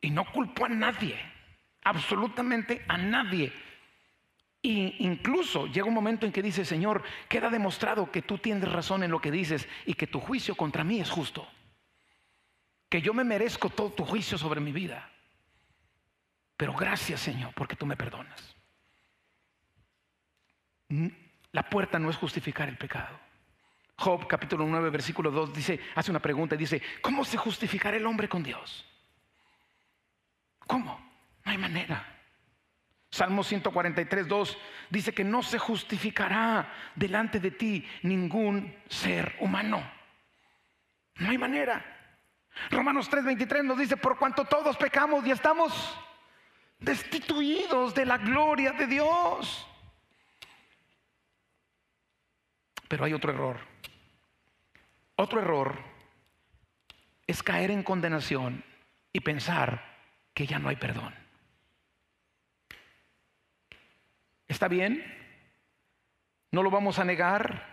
[0.00, 1.18] Y no culpó a nadie,
[1.84, 3.52] absolutamente a nadie.
[4.62, 9.02] E incluso llega un momento en que dice, Señor, queda demostrado que tú tienes razón
[9.02, 11.48] en lo que dices y que tu juicio contra mí es justo
[12.92, 15.08] que yo me merezco todo tu juicio sobre mi vida.
[16.58, 18.54] Pero gracias Señor, porque tú me perdonas.
[21.52, 23.18] La puerta no es justificar el pecado.
[23.96, 28.04] Job capítulo 9 versículo 2 dice, hace una pregunta y dice, ¿cómo se justificará el
[28.04, 28.84] hombre con Dios?
[30.66, 31.00] ¿Cómo?
[31.46, 32.20] No hay manera.
[33.10, 34.58] Salmo 143, 2
[34.90, 39.82] dice que no se justificará delante de ti ningún ser humano.
[41.16, 41.91] No hay manera.
[42.70, 45.98] Romanos 3:23 nos dice, por cuanto todos pecamos y estamos
[46.78, 49.66] destituidos de la gloria de Dios.
[52.88, 53.58] Pero hay otro error.
[55.16, 55.78] Otro error
[57.26, 58.64] es caer en condenación
[59.12, 59.82] y pensar
[60.34, 61.14] que ya no hay perdón.
[64.48, 65.02] ¿Está bien?
[66.50, 67.66] No lo vamos a negar.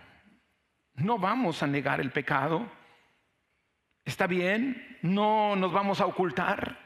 [0.94, 2.70] No vamos a negar el pecado.
[4.10, 4.98] ¿Está bien?
[5.02, 6.76] No nos vamos a ocultar.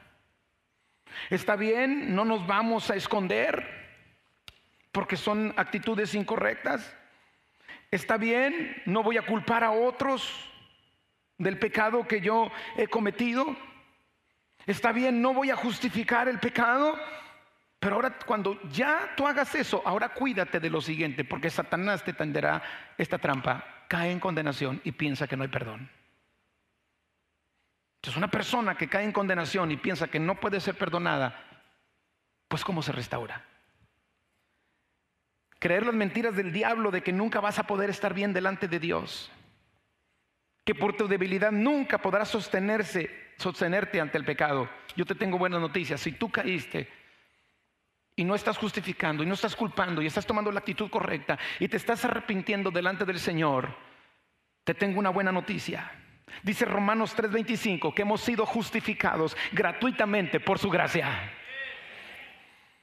[1.31, 2.15] ¿Está bien?
[2.15, 3.67] No nos vamos a esconder
[4.93, 6.95] porque son actitudes incorrectas.
[7.91, 8.83] ¿Está bien?
[8.85, 10.51] No voy a culpar a otros
[11.39, 13.57] del pecado que yo he cometido.
[14.67, 15.23] ¿Está bien?
[15.23, 16.95] No voy a justificar el pecado.
[17.79, 22.13] Pero ahora cuando ya tú hagas eso, ahora cuídate de lo siguiente, porque Satanás te
[22.13, 22.63] tenderá
[22.99, 25.89] esta trampa, cae en condenación y piensa que no hay perdón.
[28.05, 31.43] Entonces, una persona que cae en condenación y piensa que no puede ser perdonada,
[32.49, 33.43] pues ¿cómo se restaura?
[35.59, 38.79] Creer las mentiras del diablo de que nunca vas a poder estar bien delante de
[38.79, 39.33] Dios,
[40.67, 44.69] que por tu debilidad nunca podrás sostenerse, sostenerte ante el pecado.
[44.95, 45.99] Yo te tengo buenas noticias.
[45.99, 46.87] Si tú caíste
[48.17, 51.69] y no estás justificando y no estás culpando y estás tomando la actitud correcta y
[51.69, 53.75] te estás arrepintiendo delante del Señor,
[54.63, 56.04] te tengo una buena noticia
[56.43, 61.33] Dice Romanos 3:25 que hemos sido justificados gratuitamente por su gracia.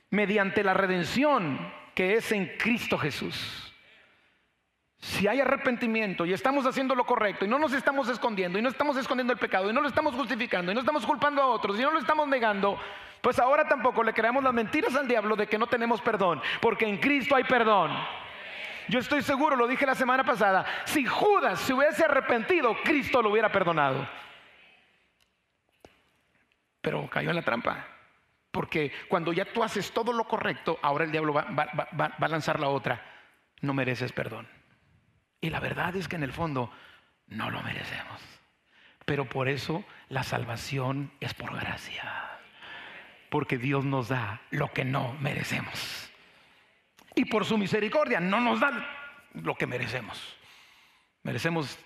[0.09, 3.67] Mediante la redención que es en Cristo Jesús.
[4.97, 8.69] Si hay arrepentimiento y estamos haciendo lo correcto y no nos estamos escondiendo y no
[8.69, 11.79] estamos escondiendo el pecado y no lo estamos justificando y no estamos culpando a otros
[11.79, 12.79] y no lo estamos negando,
[13.19, 16.85] pues ahora tampoco le creamos las mentiras al diablo de que no tenemos perdón, porque
[16.85, 17.91] en Cristo hay perdón.
[18.87, 23.29] Yo estoy seguro, lo dije la semana pasada, si Judas se hubiese arrepentido, Cristo lo
[23.29, 24.07] hubiera perdonado.
[26.81, 27.85] Pero cayó en la trampa.
[28.51, 32.67] Porque cuando ya tú haces todo lo correcto, ahora el diablo va, a lanzar la
[32.67, 33.01] otra.
[33.61, 34.47] no mereces perdón.
[35.39, 36.71] Y la verdad es que en el fondo
[37.27, 38.21] no lo merecemos.
[39.05, 42.39] Pero por eso la salvación es por gracia.
[43.29, 46.10] Porque Dios nos da lo que no merecemos.
[47.15, 48.71] Y por su misericordia no nos da
[49.33, 50.37] lo que merecemos.
[51.23, 51.77] Merecemos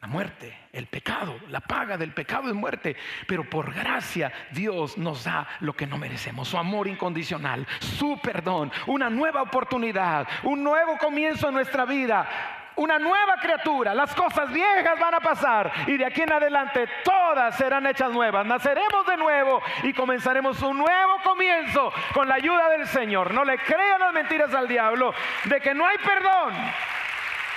[0.00, 2.96] la muerte, el pecado, la paga del pecado es muerte.
[3.28, 6.48] Pero por gracia Dios nos da lo que no merecemos.
[6.48, 12.61] Su amor incondicional, su perdón, una nueva oportunidad, un nuevo comienzo en nuestra vida.
[12.76, 17.56] Una nueva criatura, las cosas viejas van a pasar y de aquí en adelante todas
[17.56, 18.46] serán hechas nuevas.
[18.46, 23.34] Naceremos de nuevo y comenzaremos un nuevo comienzo con la ayuda del Señor.
[23.34, 25.12] No le crean las mentiras al diablo
[25.44, 26.54] de que no hay perdón,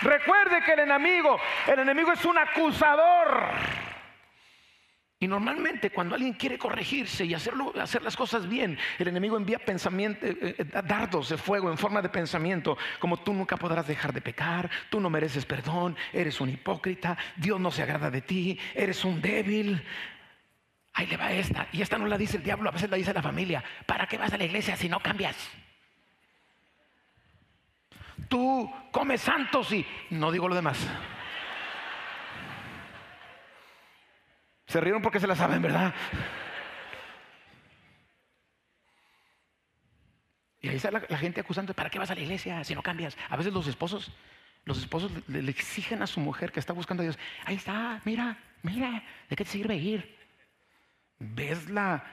[0.01, 3.49] Recuerde que el enemigo, el enemigo es un acusador.
[5.17, 9.59] Y normalmente cuando alguien quiere corregirse y hacerlo, hacer las cosas bien, el enemigo envía
[9.59, 14.11] pensamiento, eh, eh, dardos de fuego en forma de pensamiento, como tú nunca podrás dejar
[14.11, 18.59] de pecar, tú no mereces perdón, eres un hipócrita, Dios no se agrada de ti,
[18.73, 19.81] eres un débil.
[20.93, 23.13] Ahí le va esta, y esta no la dice el diablo, a veces la dice
[23.13, 23.63] la familia.
[23.85, 25.49] ¿Para qué vas a la iglesia si no cambias?
[28.27, 30.77] tú comes santos y no digo lo demás.
[34.67, 35.93] Se rieron porque se la saben, ¿verdad?
[40.61, 43.15] Y ahí está la, gente acusando, ¿para qué vas a la iglesia si no cambias?
[43.29, 44.11] A veces los esposos,
[44.63, 48.01] los esposos le, le, exigen a su mujer que está buscando a Dios, ahí está,
[48.03, 50.17] mira, mira, ¿de qué te sirve ir?
[51.19, 52.03] ¿Ves la,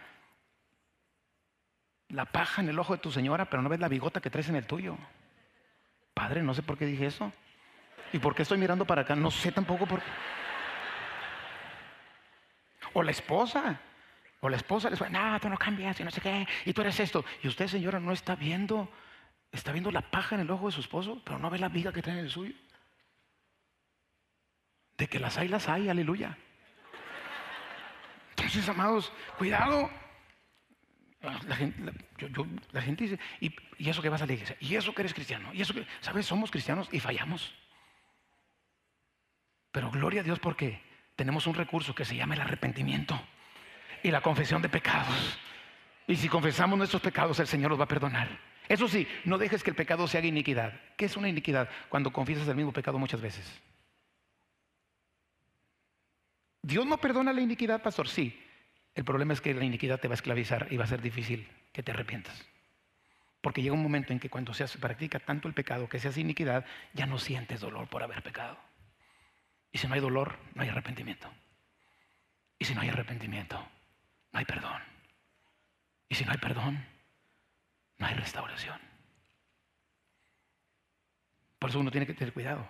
[2.09, 4.51] la paja en el ojo de tu señora, pero no ves la bigota que traes
[4.51, 4.99] en el tuyo?
[6.13, 7.33] Padre, no sé por qué dije eso.
[8.13, 9.17] ¿Y por qué estoy mirando para acá?
[9.17, 10.11] No sé tampoco por qué.
[12.95, 13.81] O la esposa.
[14.41, 16.47] O la esposa les dice, no, tú no cambias y no sé qué.
[16.65, 17.25] Y tú eres esto.
[17.43, 18.91] Y usted, señora, no está viendo,
[19.53, 21.93] está viendo la paja en el ojo de su esposo, pero no ve la viga
[21.93, 22.55] que trae en el suyo.
[24.99, 26.37] De que las hay, las hay, aleluya.
[28.31, 29.89] Entonces, amados, cuidado.
[31.21, 31.55] La
[32.83, 33.55] gente, dice, ¿y,
[33.89, 34.57] eso que vas a la iglesia?
[34.59, 35.51] ¿Y eso que eres cristiano?
[35.55, 36.27] ¿Y eso que, sabes?
[36.27, 37.55] Somos cristianos y fallamos.
[39.71, 40.83] Pero gloria a Dios porque
[41.17, 43.21] tenemos un recurso que se llama el arrepentimiento
[44.03, 45.39] y la confesión de pecados.
[46.07, 48.29] Y si confesamos nuestros pecados, el Señor los va a perdonar.
[48.69, 50.73] Eso sí, no dejes que el pecado se haga iniquidad.
[50.97, 51.69] ¿Qué es una iniquidad?
[51.89, 53.61] Cuando confiesas el mismo pecado muchas veces.
[56.63, 58.41] Dios no perdona la iniquidad, pastor, sí,
[58.95, 61.49] el problema es que la iniquidad te va a esclavizar y va a ser difícil
[61.73, 62.47] que te arrepientas.
[63.41, 66.21] Porque llega un momento en que cuando se practica tanto el pecado que se hace
[66.21, 68.57] iniquidad, ya no sientes dolor por haber pecado.
[69.73, 71.29] Y si no hay dolor, no hay arrepentimiento.
[72.59, 73.57] Y si no hay arrepentimiento,
[74.33, 74.81] no hay perdón.
[76.09, 76.87] Y si no hay perdón,
[77.99, 78.79] no hay restauración.
[81.59, 82.69] Por eso uno tiene que tener cuidado.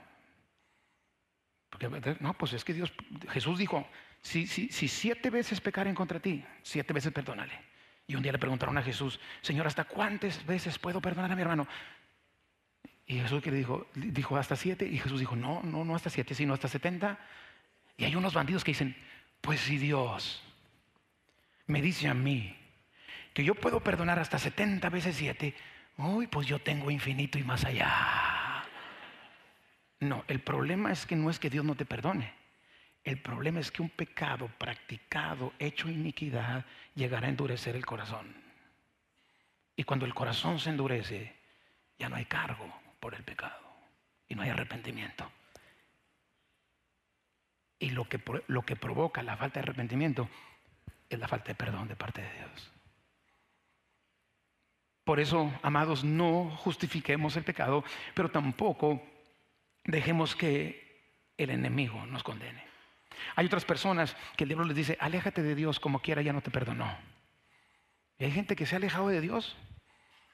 [1.71, 1.89] Porque
[2.21, 2.93] no, pues es que Dios,
[3.31, 3.89] Jesús dijo,
[4.21, 7.59] si, siete veces pecaren contra ti, siete veces perdónale.
[8.07, 11.43] Y un día le preguntaron a Jesús, Señor, ¿hasta cuántas veces puedo perdonar a mi
[11.43, 11.67] hermano?
[13.07, 14.87] Y Jesús que le dijo, dijo hasta siete.
[14.87, 17.19] Y Jesús dijo, no, no, no hasta siete, sino hasta setenta.
[17.97, 18.97] Y hay unos bandidos que dicen,
[19.41, 20.43] pues si Dios
[21.67, 22.57] me dice a mí
[23.35, 25.55] que yo puedo perdonar hasta setenta veces siete,
[25.97, 28.65] uy, pues yo tengo infinito y más allá.
[30.01, 32.33] No, el problema es que no es que Dios no te perdone.
[33.05, 38.35] El problema es que un pecado practicado, hecho iniquidad, llegará a endurecer el corazón.
[39.75, 41.35] Y cuando el corazón se endurece,
[41.99, 43.59] ya no hay cargo por el pecado
[44.29, 45.29] y no hay arrepentimiento.
[47.81, 50.29] Y lo que, lo que provoca la falta de arrepentimiento
[51.11, 52.71] es la falta de perdón de parte de Dios.
[55.03, 59.03] Por eso, amados, no justifiquemos el pecado, pero tampoco
[59.83, 62.65] dejemos que el enemigo nos condene.
[63.35, 66.41] Hay otras personas que el diablo les dice, aléjate de Dios como quiera, ya no
[66.41, 66.97] te perdonó.
[68.17, 69.57] Y hay gente que se ha alejado de Dios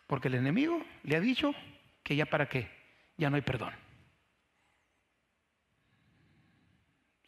[0.07, 1.55] porque el enemigo le ha dicho
[2.09, 2.67] que ya para qué,
[3.19, 3.75] ya no hay perdón.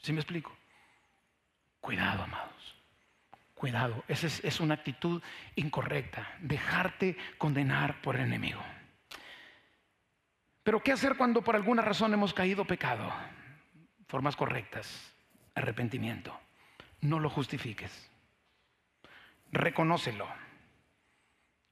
[0.01, 0.57] ¿Sí me explico?
[1.83, 2.76] Cuidado, amados.
[3.53, 5.22] Cuidado, esa es, es una actitud
[5.55, 8.62] incorrecta, dejarte condenar por el enemigo.
[10.62, 13.12] Pero ¿qué hacer cuando por alguna razón hemos caído pecado?
[14.09, 15.12] Formas correctas
[15.55, 16.41] arrepentimiento.
[17.03, 18.11] No lo justifiques.
[19.53, 20.26] Reconócelo.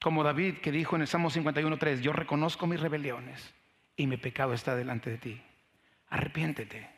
[0.01, 3.55] Como David que dijo en el Salmo 51.3, yo reconozco mis rebeliones
[3.97, 5.43] y mi pecado está delante de ti.
[6.09, 6.89] Arrepiéntete.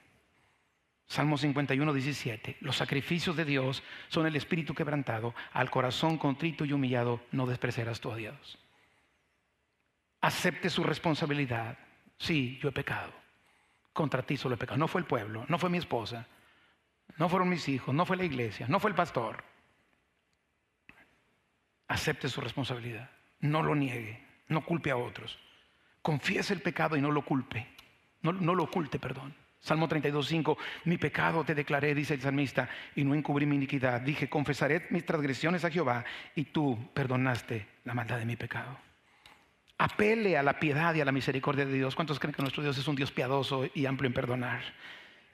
[1.07, 7.21] Salmo 51.17, los sacrificios de Dios son el espíritu quebrantado, al corazón contrito y humillado
[7.33, 8.59] no despreciarás tú a Dios.
[10.21, 11.77] Acepte su responsabilidad,
[12.21, 13.13] Sí, yo he pecado.
[13.95, 14.79] Contra ti solo he pecado.
[14.79, 16.27] No fue el pueblo, no fue mi esposa,
[17.17, 19.43] no fueron mis hijos, no fue la iglesia, no fue el pastor.
[21.91, 23.11] Acepte su responsabilidad.
[23.41, 25.37] No lo niegue, no culpe a otros.
[26.03, 27.67] Confiese el pecado y no lo culpe.
[28.23, 29.35] No, no lo oculte, perdón.
[29.59, 34.03] Salmo 32.5, mi pecado te declaré, dice el salmista, y no encubrí mi iniquidad.
[34.03, 36.05] Dije, confesaré mis transgresiones a Jehová,
[36.37, 38.79] y tú perdonaste la maldad de mi pecado.
[39.77, 41.97] Apele a la piedad y a la misericordia de Dios.
[41.97, 44.63] ¿Cuántos creen que nuestro Dios es un Dios piadoso y amplio en perdonar?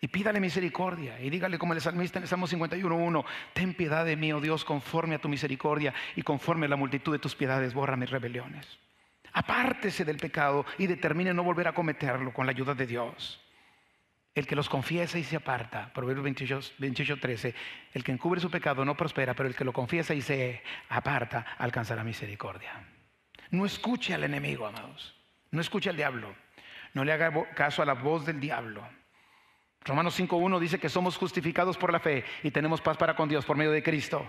[0.01, 3.25] Y pídale misericordia y dígale como el salmista en el Salmo 51.1,
[3.55, 7.13] ten piedad de mí, oh Dios, conforme a tu misericordia y conforme a la multitud
[7.13, 8.67] de tus piedades, borra mis rebeliones.
[9.33, 13.41] Apártese del pecado y determine no volver a cometerlo con la ayuda de Dios.
[14.35, 16.25] El que los confiesa y se aparta, Proverbios
[16.79, 17.55] 28, 13,
[17.95, 21.57] el que encubre su pecado no prospera, pero el que lo confiesa y se aparta
[21.57, 22.87] alcanzará misericordia.
[23.51, 25.15] No escuche al enemigo, amados.
[25.51, 26.35] No escuche al diablo.
[26.93, 28.87] No le haga caso a la voz del diablo.
[29.87, 33.45] Romanos 5.1 dice que somos justificados por la fe y tenemos paz para con Dios
[33.45, 34.27] por medio de Cristo.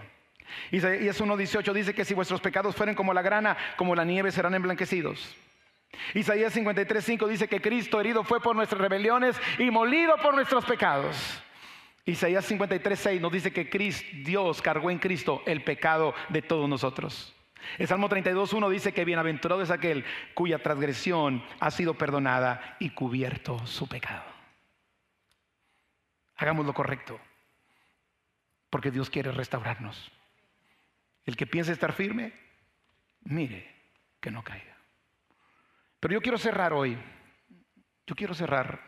[0.71, 4.53] Isaías 1.18 dice que si vuestros pecados fueren como la grana, como la nieve serán
[4.53, 5.35] emblanquecidos.
[6.13, 11.41] Isaías 53.5 dice que Cristo herido fue por nuestras rebeliones y molido por nuestros pecados.
[12.05, 17.33] Isaías 53.6 nos dice que Cristo, Dios cargó en Cristo el pecado de todos nosotros.
[17.77, 23.65] El Salmo 32.1 dice que bienaventurado es aquel cuya transgresión ha sido perdonada y cubierto
[23.65, 24.36] su pecado.
[26.37, 27.19] Hagamos lo correcto,
[28.69, 30.11] porque Dios quiere restaurarnos.
[31.25, 32.33] El que piense estar firme,
[33.21, 33.75] mire
[34.21, 34.77] que no caiga.
[35.99, 36.97] Pero yo quiero cerrar hoy,
[38.05, 38.81] yo quiero cerrar.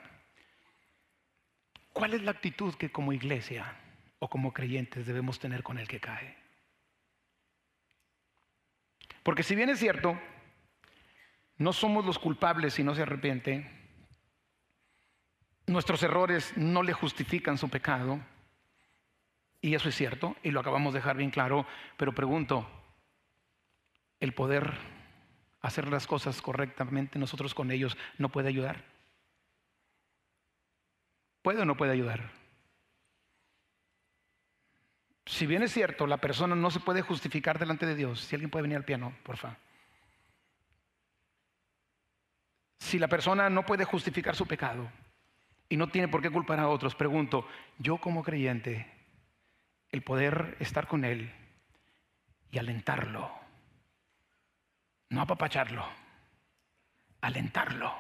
[1.92, 3.76] ¿Cuál es la actitud que como iglesia
[4.20, 6.38] o como creyentes debemos tener con el que cae?
[9.24, 10.18] Porque si bien es cierto,
[11.58, 13.79] no somos los culpables si no se arrepiente,
[15.70, 18.20] nuestros errores no le justifican su pecado,
[19.62, 21.66] y eso es cierto, y lo acabamos de dejar bien claro,
[21.98, 22.68] pero pregunto,
[24.20, 24.74] ¿el poder
[25.62, 28.84] hacer las cosas correctamente nosotros con ellos no puede ayudar?
[31.42, 32.32] ¿Puede o no puede ayudar?
[35.26, 38.50] Si bien es cierto, la persona no se puede justificar delante de Dios, si alguien
[38.50, 39.58] puede venir al piano, por favor.
[42.80, 44.90] Si la persona no puede justificar su pecado
[45.70, 47.48] y no tiene por qué culpar a otros, pregunto,
[47.78, 48.92] yo como creyente,
[49.92, 51.32] el poder estar con Él
[52.52, 53.32] y alentarlo.
[55.10, 55.88] No apapacharlo,
[57.22, 57.94] alentarlo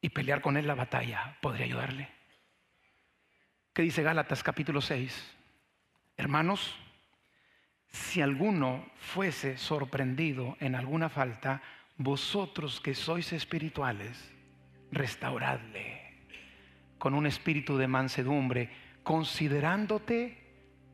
[0.00, 2.08] y pelear con Él la batalla podría ayudarle.
[3.72, 5.36] ¿Qué dice Gálatas capítulo 6?
[6.16, 6.74] Hermanos,
[7.88, 11.60] si alguno fuese sorprendido en alguna falta,
[11.96, 14.32] vosotros que sois espirituales,
[14.90, 15.95] restauradle
[16.98, 18.70] con un espíritu de mansedumbre,
[19.02, 20.38] considerándote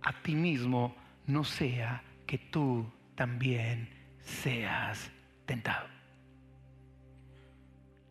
[0.03, 0.97] a ti mismo,
[1.27, 3.89] no sea que tú también
[4.21, 5.11] seas
[5.47, 5.89] tentado.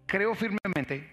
[0.06, 1.10] Creo firmemente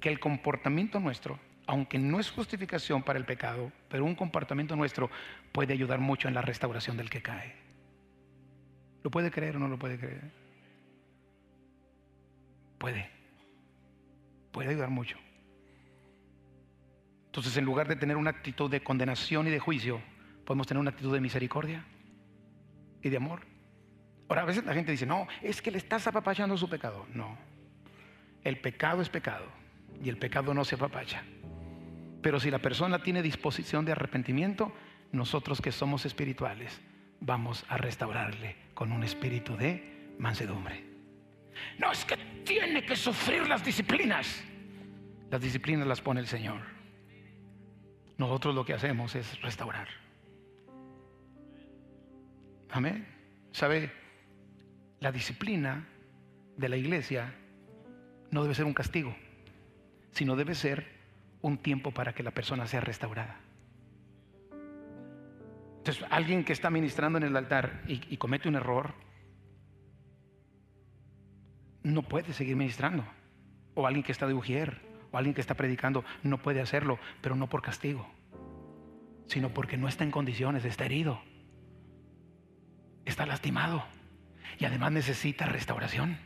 [0.00, 5.10] que el comportamiento nuestro, aunque no es justificación para el pecado, pero un comportamiento nuestro
[5.52, 7.54] puede ayudar mucho en la restauración del que cae.
[9.02, 10.30] ¿Lo puede creer o no lo puede creer?
[12.78, 13.10] Puede.
[14.52, 15.18] Puede ayudar mucho.
[17.28, 20.00] Entonces, en lugar de tener una actitud de condenación y de juicio,
[20.44, 21.84] podemos tener una actitud de misericordia
[23.02, 23.42] y de amor.
[24.28, 27.06] Ahora, a veces la gente dice, no, es que le estás apapachando su pecado.
[27.12, 27.36] No,
[28.44, 29.44] el pecado es pecado
[30.02, 31.22] y el pecado no se apapacha.
[32.22, 34.72] Pero si la persona tiene disposición de arrepentimiento,
[35.12, 36.80] nosotros que somos espirituales
[37.20, 40.84] vamos a restaurarle con un espíritu de mansedumbre.
[41.78, 44.42] No es que tiene que sufrir las disciplinas.
[45.30, 46.77] Las disciplinas las pone el Señor.
[48.18, 49.88] Nosotros lo que hacemos es restaurar.
[52.70, 53.06] Amén.
[53.52, 53.90] ¿Sabe?
[55.00, 55.86] La disciplina
[56.56, 57.32] de la iglesia
[58.30, 59.14] no debe ser un castigo,
[60.10, 60.86] sino debe ser
[61.40, 63.40] un tiempo para que la persona sea restaurada.
[65.78, 68.94] Entonces, alguien que está ministrando en el altar y, comete un error,
[71.84, 73.04] no puede seguir ministrando.
[73.74, 77.36] O alguien que está de ujier, o alguien que está predicando, no puede hacerlo, pero
[77.36, 78.06] no por castigo,
[79.26, 81.20] sino porque no está en condiciones, está herido
[83.08, 83.84] está lastimado
[84.58, 86.18] y además necesita restauración.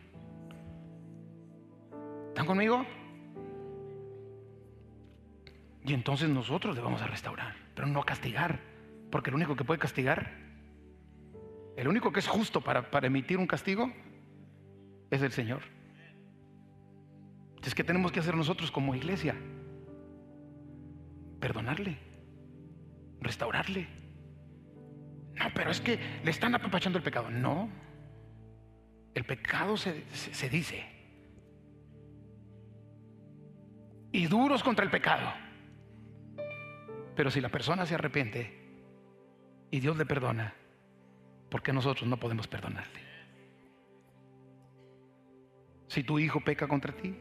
[2.29, 2.85] ¿Están conmigo?
[5.85, 8.61] Y entonces nosotros le vamos a restaurar, pero no castigar,
[9.11, 10.33] porque el único que puede castigar,
[11.77, 13.93] el único que es justo para emitir un castigo,
[15.11, 15.63] es el Señor.
[17.63, 19.37] Entonces, ¿qué tenemos que hacer nosotros como iglesia?
[21.39, 21.97] Perdonarle,
[23.21, 23.87] restaurarle.
[25.37, 27.31] No, pero es que le están apapachando el pecado.
[27.31, 27.69] No,
[29.15, 30.85] el pecado se, se, se dice.
[34.11, 35.33] Y duros contra el pecado.
[37.15, 38.59] Pero si la persona se arrepiente
[39.71, 40.53] y Dios le perdona,
[41.49, 43.03] ¿por qué nosotros no podemos perdonarle?
[45.87, 47.17] Si tu hijo peca contra ti,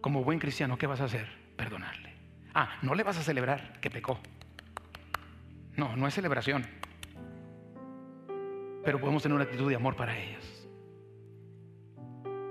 [0.00, 1.28] como buen cristiano, ¿qué vas a hacer?
[1.56, 2.14] Perdonarle.
[2.54, 4.18] Ah, no le vas a celebrar que pecó.
[5.76, 6.66] No, no es celebración.
[8.84, 10.68] Pero podemos tener una actitud de amor para ellos.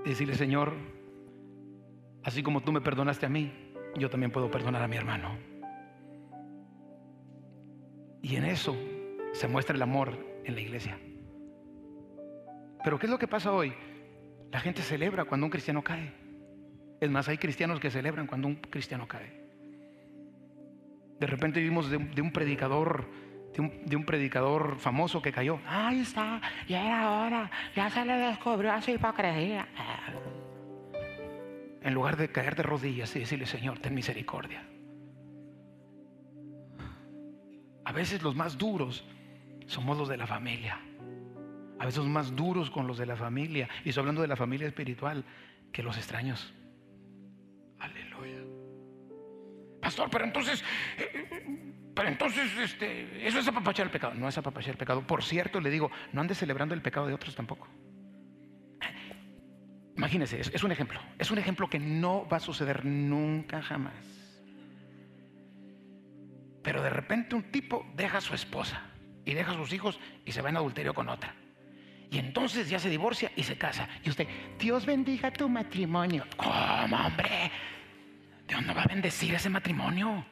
[0.04, 0.74] Y decirle, Señor,
[2.24, 3.52] así como tú me perdonaste a mí,
[3.96, 5.36] yo también puedo perdonar a mi hermano.
[8.22, 8.76] Y en eso
[9.32, 10.98] se muestra el amor en la iglesia.
[12.82, 13.74] Pero ¿qué es lo que pasa hoy?
[14.50, 16.19] La gente celebra cuando un cristiano cae.
[17.00, 19.40] Es más, hay cristianos que celebran cuando un cristiano cae.
[21.18, 23.08] De repente vimos de, un, predicador,
[23.54, 25.60] de un, predicador famoso que cayó.
[25.66, 29.66] Ahí está, ya era hora, ya se le descubrió su hipocresía.
[31.82, 34.62] En lugar de caer de rodillas y decirle, Señor, ten misericordia.
[37.84, 39.04] A veces los más duros
[39.66, 40.78] somos los de la familia.
[41.78, 43.68] A veces los más duros con los de la familia.
[43.84, 45.24] Y estoy hablando de la familia espiritual
[45.72, 46.52] que los extraños.
[50.10, 50.64] Pero entonces,
[50.98, 51.64] eh,
[51.94, 54.14] pero entonces, este, eso es apapachar el pecado.
[54.14, 55.06] No es apapachar el pecado.
[55.06, 57.68] Por cierto, le digo, no andes celebrando el pecado de otros tampoco.
[59.96, 61.00] Imagínense, es, es un ejemplo.
[61.18, 63.92] Es un ejemplo que no va a suceder nunca jamás.
[66.62, 68.82] Pero de repente un tipo deja a su esposa
[69.24, 71.34] y deja a sus hijos y se va en adulterio con otra.
[72.10, 73.88] Y entonces ya se divorcia y se casa.
[74.02, 74.26] Y usted,
[74.58, 76.26] Dios bendiga tu matrimonio.
[76.36, 77.50] ¿Cómo, hombre?
[78.50, 80.26] Dios no va a bendecir ese matrimonio.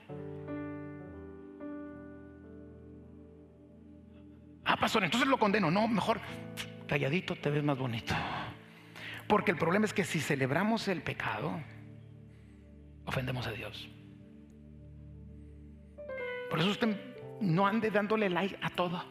[4.64, 5.70] Ah, pastor, entonces lo condeno.
[5.70, 6.20] No, mejor
[6.88, 8.16] calladito te ves más bonito.
[9.28, 11.60] Porque el problema es que si celebramos el pecado,
[13.04, 13.88] ofendemos a Dios.
[16.50, 16.96] Por eso usted
[17.40, 19.04] no ande dándole like a todo.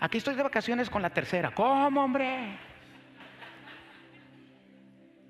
[0.00, 1.54] Aquí estoy de vacaciones con la tercera.
[1.54, 2.58] ¿Cómo, hombre?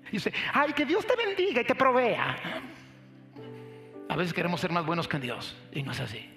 [0.07, 2.35] Y dice, ay, que Dios te bendiga y te provea.
[4.09, 6.27] A veces queremos ser más buenos que Dios y no es así.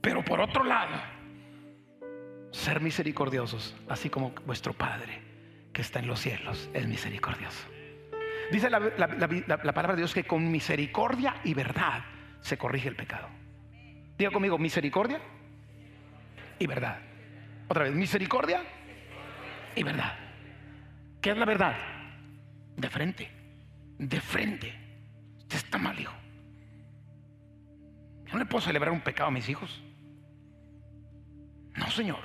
[0.00, 0.96] Pero por otro lado,
[2.50, 5.20] ser misericordiosos, así como vuestro Padre
[5.72, 7.68] que está en los cielos es misericordioso.
[8.50, 9.28] Dice la, la, la,
[9.62, 12.02] la palabra de Dios que con misericordia y verdad
[12.40, 13.28] se corrige el pecado.
[14.16, 15.20] Diga conmigo, misericordia
[16.58, 16.98] y verdad.
[17.68, 18.62] Otra vez, misericordia
[19.74, 20.14] y verdad.
[21.20, 21.76] ¿Qué es la verdad?
[22.76, 23.30] De frente,
[23.98, 24.85] de frente.
[25.46, 26.12] Usted está mal, hijo.
[28.26, 29.80] Yo no le puedo celebrar un pecado a mis hijos.
[31.76, 32.18] No, Señor.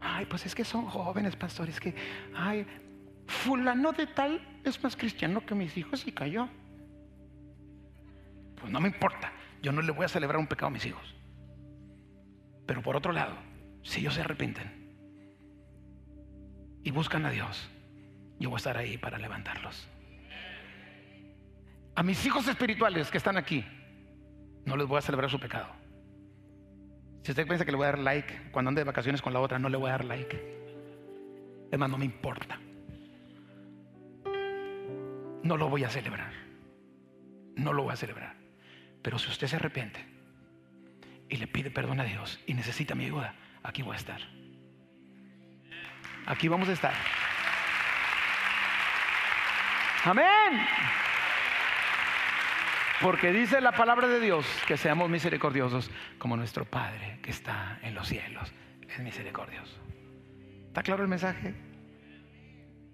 [0.00, 1.94] Ay, pues es que son jóvenes, pastores, que,
[2.34, 2.66] ay,
[3.26, 6.48] fulano de tal es más cristiano que mis hijos y cayó.
[8.60, 9.32] Pues no me importa.
[9.62, 11.14] Yo no le voy a celebrar un pecado a mis hijos.
[12.66, 13.36] Pero por otro lado,
[13.82, 14.72] si ellos se arrepienten
[16.82, 17.68] y buscan a Dios,
[18.40, 19.88] yo voy a estar ahí para levantarlos.
[21.98, 23.66] A mis hijos espirituales que están aquí,
[24.64, 25.66] no les voy a celebrar su pecado.
[27.24, 29.40] Si usted piensa que le voy a dar like cuando ande de vacaciones con la
[29.40, 30.38] otra, no le voy a dar like.
[31.76, 32.56] Más, no me importa.
[35.42, 36.30] No lo voy a celebrar.
[37.56, 38.36] No lo voy a celebrar.
[39.02, 40.06] Pero si usted se arrepiente
[41.28, 43.34] y le pide perdón a Dios y necesita mi ayuda,
[43.64, 44.20] aquí voy a estar.
[46.26, 46.94] Aquí vamos a estar.
[50.04, 51.07] Amén.
[53.00, 57.94] Porque dice la palabra de Dios que seamos misericordiosos como nuestro Padre que está en
[57.94, 58.52] los cielos
[58.88, 59.76] es misericordioso.
[60.66, 61.54] ¿Está claro el mensaje?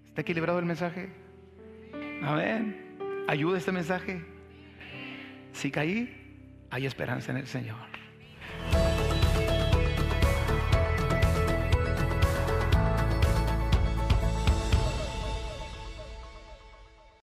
[0.07, 1.09] ¿Está equilibrado el mensaje?
[2.21, 3.25] Amén.
[3.27, 4.23] ¿Ayuda este mensaje?
[5.53, 7.94] Si caí, hay esperanza en el Señor.